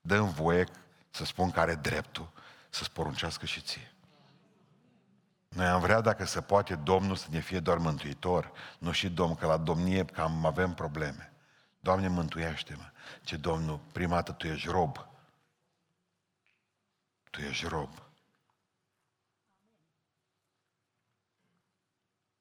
dă 0.00 0.16
în 0.16 0.30
voie 0.30 0.66
să 1.10 1.24
spun 1.24 1.50
că 1.50 1.60
are 1.60 1.74
dreptul 1.74 2.30
să-ți 2.70 2.90
poruncească 2.90 3.46
și 3.46 3.60
ție. 3.60 3.91
Noi 5.52 5.66
am 5.66 5.80
vrea, 5.80 6.00
dacă 6.00 6.24
se 6.24 6.40
poate, 6.40 6.74
Domnul 6.74 7.16
să 7.16 7.26
ne 7.30 7.40
fie 7.40 7.60
doar 7.60 7.78
mântuitor, 7.78 8.52
nu 8.78 8.92
și 8.92 9.10
Domn, 9.10 9.34
că 9.34 9.46
la 9.46 9.56
domnie 9.56 10.04
cam 10.04 10.46
avem 10.46 10.74
probleme. 10.74 11.32
Doamne, 11.80 12.08
mântuiește-mă. 12.08 12.90
Ce 13.22 13.36
Domnul, 13.36 13.80
prima 13.92 14.14
dată 14.14 14.32
Tu 14.32 14.46
ești 14.46 14.68
rob. 14.68 15.06
Tu 17.30 17.40
ești 17.40 17.66
rob. 17.66 17.90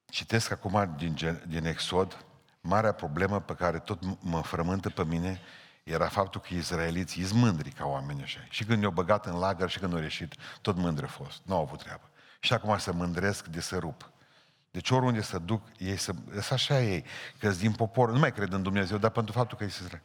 Citesc 0.05 0.51
acum 0.51 0.95
din, 0.97 1.39
din 1.47 1.65
Exod, 1.65 2.25
marea 2.61 2.93
problemă 2.93 3.39
pe 3.39 3.55
care 3.55 3.79
tot 3.79 4.23
mă 4.23 4.41
frământă 4.41 4.89
pe 4.89 5.03
mine 5.03 5.41
era 5.83 6.07
faptul 6.07 6.41
că 6.41 6.53
izraeliții 6.53 7.25
sunt 7.25 7.39
mândri 7.39 7.71
ca 7.71 7.85
oameni 7.85 8.21
așa. 8.21 8.45
Și 8.49 8.63
când 8.63 8.79
ne-au 8.79 8.91
băgat 8.91 9.25
în 9.25 9.39
lagăr 9.39 9.69
și 9.69 9.79
când 9.79 9.93
au 9.93 10.01
ieșit, 10.01 10.35
tot 10.61 10.75
mândri 10.75 11.05
au 11.05 11.09
fost. 11.09 11.41
Nu 11.43 11.55
au 11.55 11.61
avut 11.61 11.79
treabă 11.79 12.10
și 12.43 12.53
acum 12.53 12.77
se 12.77 12.91
mândresc 12.91 13.45
de 13.45 13.61
să 13.61 13.77
rup. 13.77 14.11
Deci 14.71 14.89
oriunde 14.89 15.21
să 15.21 15.37
duc, 15.37 15.61
ei 15.77 15.97
să... 15.97 16.13
să 16.41 16.53
așa 16.53 16.81
ei, 16.81 17.05
că 17.39 17.49
din 17.49 17.71
popor, 17.71 18.11
nu 18.11 18.19
mai 18.19 18.31
cred 18.31 18.51
în 18.51 18.63
Dumnezeu, 18.63 18.97
dar 18.97 19.11
pentru 19.11 19.33
faptul 19.33 19.57
că 19.57 19.63
ei 19.63 19.69
se 19.69 20.01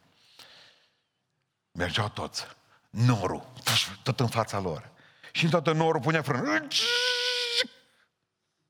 Mergeau 1.73 2.09
toți. 2.09 2.47
Norul, 2.91 3.53
tot 4.03 4.21
în 4.21 4.29
fața 4.29 4.59
lor. 4.59 4.91
și 5.33 5.45
în 5.45 5.51
toată 5.51 5.73
norul 5.73 6.01
punea 6.01 6.23
frână. 6.23 6.67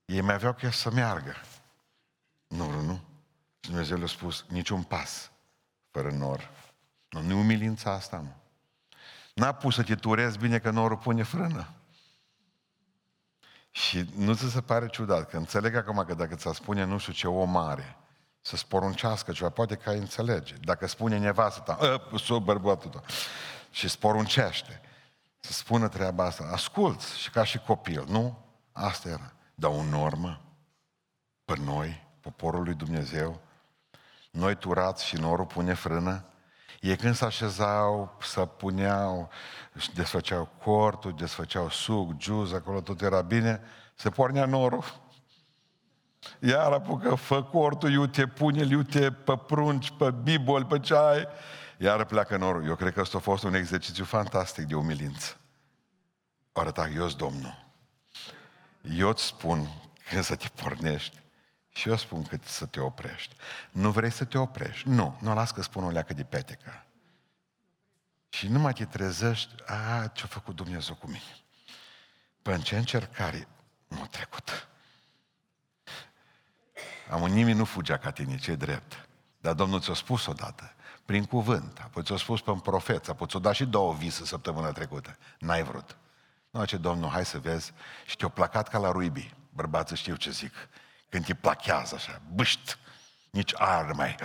Ei 0.05 0.21
mai 0.21 0.35
aveau 0.35 0.55
că 0.55 0.71
să 0.71 0.91
meargă. 0.91 1.35
Norul, 2.47 2.83
nu? 2.83 3.01
Și 3.61 3.71
Dumnezeu 3.71 3.99
le-a 3.99 4.07
spus, 4.07 4.45
niciun 4.49 4.83
pas 4.83 5.31
fără 5.91 6.11
nor. 6.11 6.51
Nu, 7.09 7.21
nu 7.21 7.39
umilința 7.39 7.93
asta, 7.93 8.17
mă. 8.17 8.33
N-a 9.35 9.53
pus 9.53 9.75
să 9.75 9.83
te 9.83 9.95
turezi 9.95 10.39
bine 10.39 10.59
că 10.59 10.71
norul 10.71 10.97
pune 10.97 11.23
frână. 11.23 11.69
Și 13.77 14.11
nu 14.15 14.35
ți 14.35 14.51
se 14.51 14.61
pare 14.61 14.89
ciudat, 14.89 15.31
că 15.31 15.37
înțeleg 15.37 15.75
acum 15.75 16.05
că 16.07 16.15
dacă 16.15 16.35
ți-a 16.35 16.53
spune 16.53 16.85
nu 16.85 16.99
știu 16.99 17.13
ce 17.13 17.29
om 17.29 17.51
mare, 17.51 17.97
să 18.41 18.57
sporuncească 18.57 19.33
ceva, 19.33 19.51
poate 19.51 19.75
că 19.75 19.89
ai 19.89 19.99
înțelege. 19.99 20.55
Dacă 20.61 20.87
spune 20.87 21.19
nevastă 21.19 21.61
ta, 21.61 21.79
ă, 21.81 22.19
sub 22.19 22.45
bărbatul 22.45 22.91
tău, 22.91 23.05
și 23.71 23.89
sporuncește, 23.89 24.81
să 25.41 25.53
spună 25.53 25.89
treaba 25.89 26.25
asta, 26.25 26.49
asculți 26.53 27.19
și 27.19 27.31
ca 27.31 27.45
și 27.45 27.59
copil, 27.59 28.05
nu? 28.09 28.39
Asta 28.73 29.09
era. 29.09 29.33
Dar 29.55 29.71
o 29.71 29.83
normă 29.83 30.41
pe 31.45 31.55
noi, 31.59 32.07
poporul 32.21 32.63
lui 32.63 32.75
Dumnezeu, 32.75 33.41
noi 34.31 34.57
turați 34.57 35.05
și 35.05 35.17
norul 35.17 35.47
pune 35.47 35.75
frână, 35.75 36.25
ei 36.81 36.97
când 36.97 37.15
se 37.15 37.25
așezau, 37.25 38.17
să 38.21 38.41
puneau, 38.41 39.31
desfăceau 39.95 40.49
cortul, 40.65 41.15
desfăceau 41.19 41.71
suc, 41.71 42.21
juz, 42.21 42.53
acolo 42.53 42.81
tot 42.81 43.03
era 43.03 43.23
bine, 43.23 43.61
se 43.95 44.11
pornea 44.11 44.45
norul. 44.45 44.85
Iar 46.41 46.73
apucă, 46.73 47.15
fă 47.15 47.43
cortul, 47.43 47.91
iute, 47.91 48.27
pune-l, 48.27 48.71
iute, 48.71 49.13
pe 49.13 49.37
prunci, 49.47 49.91
pe 49.91 50.11
bibol, 50.11 50.65
pe 50.65 50.81
ceai, 50.81 51.29
iar 51.79 52.05
pleacă 52.05 52.37
norul. 52.37 52.65
Eu 52.67 52.75
cred 52.75 52.93
că 52.93 53.01
ăsta 53.01 53.17
a 53.17 53.21
fost 53.21 53.43
un 53.43 53.55
exercițiu 53.55 54.05
fantastic 54.05 54.65
de 54.65 54.75
umilință. 54.75 55.37
Arăta, 56.53 56.89
eu 56.89 57.07
Domnul. 57.07 57.65
Eu 58.97 59.09
îți 59.09 59.25
spun 59.25 59.69
când 60.11 60.25
să 60.25 60.37
te 60.37 60.47
pornești 60.63 61.26
și 61.77 61.89
eu 61.89 61.97
spun 61.97 62.23
cât 62.23 62.45
să 62.45 62.67
te 62.67 62.81
oprești. 62.81 63.37
Nu 63.71 63.91
vrei 63.91 64.11
să 64.11 64.25
te 64.25 64.39
oprești? 64.39 64.89
Nu, 64.89 65.19
nu 65.21 65.35
las 65.35 65.51
că 65.51 65.63
spun 65.63 65.85
o 65.85 65.91
leacă 65.91 66.15
de 66.15 66.25
petecă. 66.25 66.85
Și 68.29 68.49
nu 68.49 68.59
mai 68.59 68.73
te 68.73 68.85
trezești, 68.85 69.55
a, 69.67 70.07
ce-a 70.07 70.27
făcut 70.27 70.57
Dumnezeu 70.57 70.95
cu 70.95 71.07
mine. 71.07 71.37
Până 72.43 72.59
ce 72.59 72.77
încercare 72.77 73.49
nu 73.89 74.01
a 74.03 74.07
trecut. 74.07 74.69
Am 77.11 77.25
nimeni 77.25 77.59
nu 77.59 77.65
fugea 77.65 77.97
ca 77.97 78.11
tine, 78.11 78.37
ce 78.37 78.55
drept. 78.55 79.09
Dar 79.41 79.55
Domnul 79.55 79.81
ți-a 79.81 79.95
spus 79.95 80.27
odată, 80.27 80.75
prin 81.05 81.25
cuvânt, 81.25 81.79
apoi 81.79 82.03
ți-a 82.03 82.17
spus 82.17 82.41
pe 82.41 82.51
un 82.51 82.61
profet, 82.61 83.09
apoi 83.09 83.27
ți-a 83.27 83.39
dat 83.39 83.55
și 83.55 83.65
două 83.65 83.95
vise 83.95 84.25
săptămâna 84.25 84.73
trecută. 84.73 85.17
N-ai 85.39 85.63
vrut. 85.63 85.97
Nu, 86.51 86.65
ce 86.65 86.77
Domnul, 86.77 87.11
hai 87.11 87.25
să 87.25 87.39
vezi, 87.39 87.73
și 88.07 88.17
te-a 88.17 88.29
placat 88.29 88.69
ca 88.69 88.79
la 88.79 88.91
ruibii. 88.91 89.35
Bărbații 89.51 89.97
știu 89.97 90.17
ce 90.17 90.31
zic. 90.31 90.53
Când 91.09 91.25
te 91.25 91.35
plachează 91.35 91.95
așa, 91.95 92.23
bâșt, 92.33 92.79
nici 93.31 93.53
aer 93.55 93.93
mai. 93.93 94.17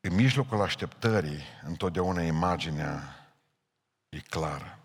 În 0.00 0.14
mijlocul 0.14 0.60
așteptării, 0.60 1.42
întotdeauna 1.62 2.22
imaginea 2.22 3.16
e 4.08 4.20
clară. 4.20 4.78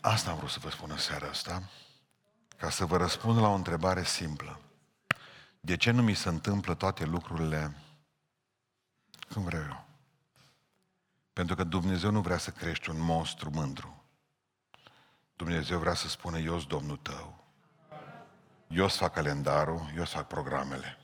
Asta 0.00 0.30
am 0.30 0.36
vrut 0.36 0.50
să 0.50 0.58
vă 0.58 0.70
spun 0.70 0.90
în 0.90 0.98
seara 0.98 1.28
asta, 1.28 1.62
ca 2.56 2.70
să 2.70 2.84
vă 2.84 2.96
răspund 2.96 3.38
la 3.38 3.48
o 3.48 3.54
întrebare 3.54 4.04
simplă. 4.04 4.60
De 5.60 5.76
ce 5.76 5.90
nu 5.90 6.02
mi 6.02 6.14
se 6.14 6.28
întâmplă 6.28 6.74
toate 6.74 7.04
lucrurile 7.04 7.74
cum 9.32 9.44
vreau 9.44 9.62
eu? 9.62 9.84
Pentru 11.32 11.54
că 11.54 11.64
Dumnezeu 11.64 12.10
nu 12.10 12.20
vrea 12.20 12.38
să 12.38 12.50
crești 12.50 12.90
un 12.90 13.00
monstru 13.00 13.50
mândru. 13.50 14.01
Dumnezeu 15.36 15.78
vrea 15.78 15.94
să 15.94 16.08
spună, 16.08 16.38
eu 16.38 16.56
sunt 16.56 16.68
Domnul 16.68 16.96
tău. 16.96 17.44
Eu 18.68 18.88
să 18.88 18.96
fac 18.96 19.12
calendarul, 19.12 19.92
eu 19.96 20.04
să 20.04 20.16
fac 20.16 20.26
programele. 20.26 20.98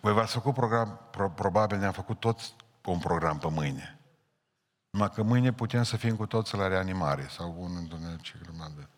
Voi 0.00 0.12
v-ați 0.12 0.32
făcut 0.32 0.54
program, 0.54 1.00
pro, 1.10 1.30
probabil 1.30 1.78
ne-am 1.78 1.92
făcut 1.92 2.20
toți 2.20 2.54
un 2.84 2.98
program 2.98 3.38
pe 3.38 3.48
mâine. 3.50 3.98
Numai 4.90 5.10
că 5.14 5.22
mâine 5.22 5.52
putem 5.52 5.82
să 5.82 5.96
fim 5.96 6.16
cu 6.16 6.26
toți 6.26 6.56
la 6.56 6.68
reanimare 6.68 7.26
sau 7.30 7.54
un 7.58 7.88
Dumnezeu 7.88 8.16
ce 8.16 8.32
grămadă. 8.42 8.88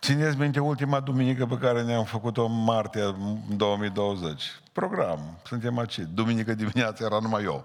Țineți 0.00 0.36
minte 0.36 0.60
ultima 0.60 1.00
duminică 1.00 1.46
pe 1.46 1.58
care 1.58 1.82
ne-am 1.82 2.04
făcut-o 2.04 2.44
în 2.44 2.64
martie 2.64 3.16
2020. 3.56 4.42
Program. 4.72 5.38
Suntem 5.44 5.78
aici. 5.78 5.98
Duminică 5.98 6.54
dimineața 6.54 7.04
era 7.04 7.18
numai 7.18 7.44
eu. 7.44 7.64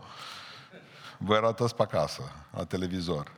Voi 1.17 1.37
era 1.37 1.51
toți 1.51 1.75
pe 1.75 1.81
acasă, 1.81 2.21
la 2.51 2.65
televizor. 2.65 3.31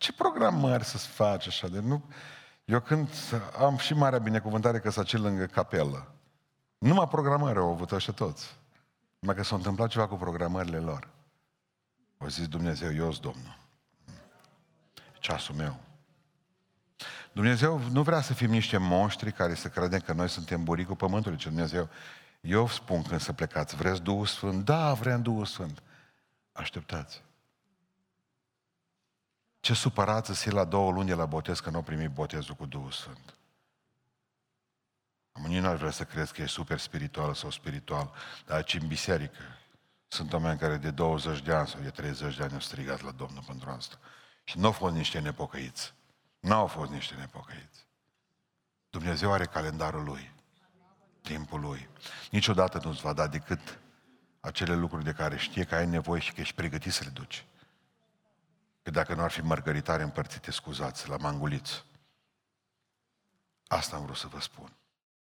Ce 0.00 0.12
program 0.12 0.60
mare 0.60 0.82
să-ți 0.82 1.06
faci 1.06 1.46
așa 1.46 1.68
de 1.68 1.80
nu... 1.80 2.04
Eu 2.64 2.80
când 2.80 3.08
am 3.58 3.76
și 3.76 3.94
marea 3.94 4.18
binecuvântare 4.18 4.78
că 4.78 4.90
să 4.90 5.04
lângă 5.12 5.46
capelă. 5.46 6.14
Numai 6.78 7.08
programare 7.08 7.58
au 7.58 7.70
avut 7.70 7.92
așa 7.92 8.12
toți. 8.12 8.58
Numai 9.18 9.36
că 9.36 9.42
s-a 9.42 9.54
întâmplat 9.54 9.88
ceva 9.88 10.06
cu 10.08 10.16
programările 10.16 10.78
lor. 10.78 11.08
Au 12.18 12.28
zis 12.28 12.48
Dumnezeu, 12.48 12.94
eu 12.94 13.12
sunt 13.12 13.22
Domnul. 13.22 13.58
Ceasul 15.18 15.54
meu. 15.54 15.80
Dumnezeu 17.32 17.80
nu 17.92 18.02
vrea 18.02 18.20
să 18.20 18.34
fim 18.34 18.50
niște 18.50 18.76
monștri 18.76 19.32
care 19.32 19.54
să 19.54 19.68
credem 19.68 20.00
că 20.00 20.12
noi 20.12 20.28
suntem 20.28 20.64
buricul 20.64 20.96
pământului, 20.96 21.38
ci 21.38 21.44
Dumnezeu, 21.44 21.88
eu 22.40 22.68
spun 22.68 23.02
când 23.02 23.20
să 23.20 23.32
plecați, 23.32 23.76
vreți 23.76 24.02
Duhul 24.02 24.26
Sfânt? 24.26 24.64
Da, 24.64 24.92
vrem 24.92 25.22
Duhul 25.22 25.44
Sfânt. 25.44 25.82
Așteptați. 26.52 27.22
Ce 29.60 29.74
supărați 29.74 30.34
să 30.34 30.50
la 30.50 30.64
două 30.64 30.92
luni 30.92 31.08
de 31.08 31.14
la 31.14 31.26
botez 31.26 31.60
că 31.60 31.70
nu 31.70 31.76
au 31.76 31.82
primit 31.82 32.10
botezul 32.10 32.54
cu 32.54 32.66
Duhul 32.66 32.90
Sfânt. 32.90 33.34
Nici 35.32 35.60
nu 35.60 35.68
ar 35.68 35.76
vrea 35.76 35.90
să 35.90 36.04
crezi 36.04 36.32
că 36.32 36.42
e 36.42 36.46
super 36.46 36.78
spiritual 36.78 37.34
sau 37.34 37.50
spiritual, 37.50 38.12
dar 38.46 38.56
aici 38.56 38.74
în 38.74 38.86
biserică 38.86 39.38
sunt 40.08 40.32
oameni 40.32 40.58
care 40.58 40.76
de 40.76 40.90
20 40.90 41.42
de 41.42 41.52
ani 41.52 41.68
sau 41.68 41.80
de 41.80 41.90
30 41.90 42.36
de 42.36 42.42
ani 42.42 42.52
au 42.52 42.60
strigat 42.60 43.00
la 43.00 43.10
Domnul 43.10 43.42
pentru 43.46 43.70
asta. 43.70 43.98
Și 44.44 44.58
nu 44.58 44.66
au 44.66 44.72
fost 44.72 44.94
niște 44.94 45.18
nepocăiți. 45.18 45.94
Nu 46.40 46.54
au 46.54 46.66
fost 46.66 46.90
niște 46.90 47.14
nepocăiți. 47.14 47.86
Dumnezeu 48.90 49.32
are 49.32 49.44
calendarul 49.44 50.04
Lui, 50.04 50.32
timpul 51.20 51.60
Lui. 51.60 51.88
Niciodată 52.30 52.80
nu-ți 52.84 53.00
va 53.00 53.12
da 53.12 53.26
decât 53.26 53.78
acele 54.40 54.74
lucruri 54.74 55.04
de 55.04 55.12
care 55.12 55.36
știe 55.36 55.64
că 55.64 55.74
ai 55.74 55.86
nevoie 55.86 56.20
și 56.20 56.32
că 56.32 56.40
ești 56.40 56.54
pregătit 56.54 56.92
să 56.92 57.04
le 57.04 57.10
duci. 57.10 57.44
Că 58.90 58.96
dacă 58.96 59.14
nu 59.14 59.22
ar 59.22 59.30
fi 59.30 59.40
mărgăritare 59.40 60.02
împărțite, 60.02 60.50
scuzați, 60.50 61.08
la 61.08 61.16
manguliți. 61.16 61.84
Asta 63.66 63.96
am 63.96 64.04
vrut 64.04 64.16
să 64.16 64.26
vă 64.26 64.40
spun. 64.40 64.72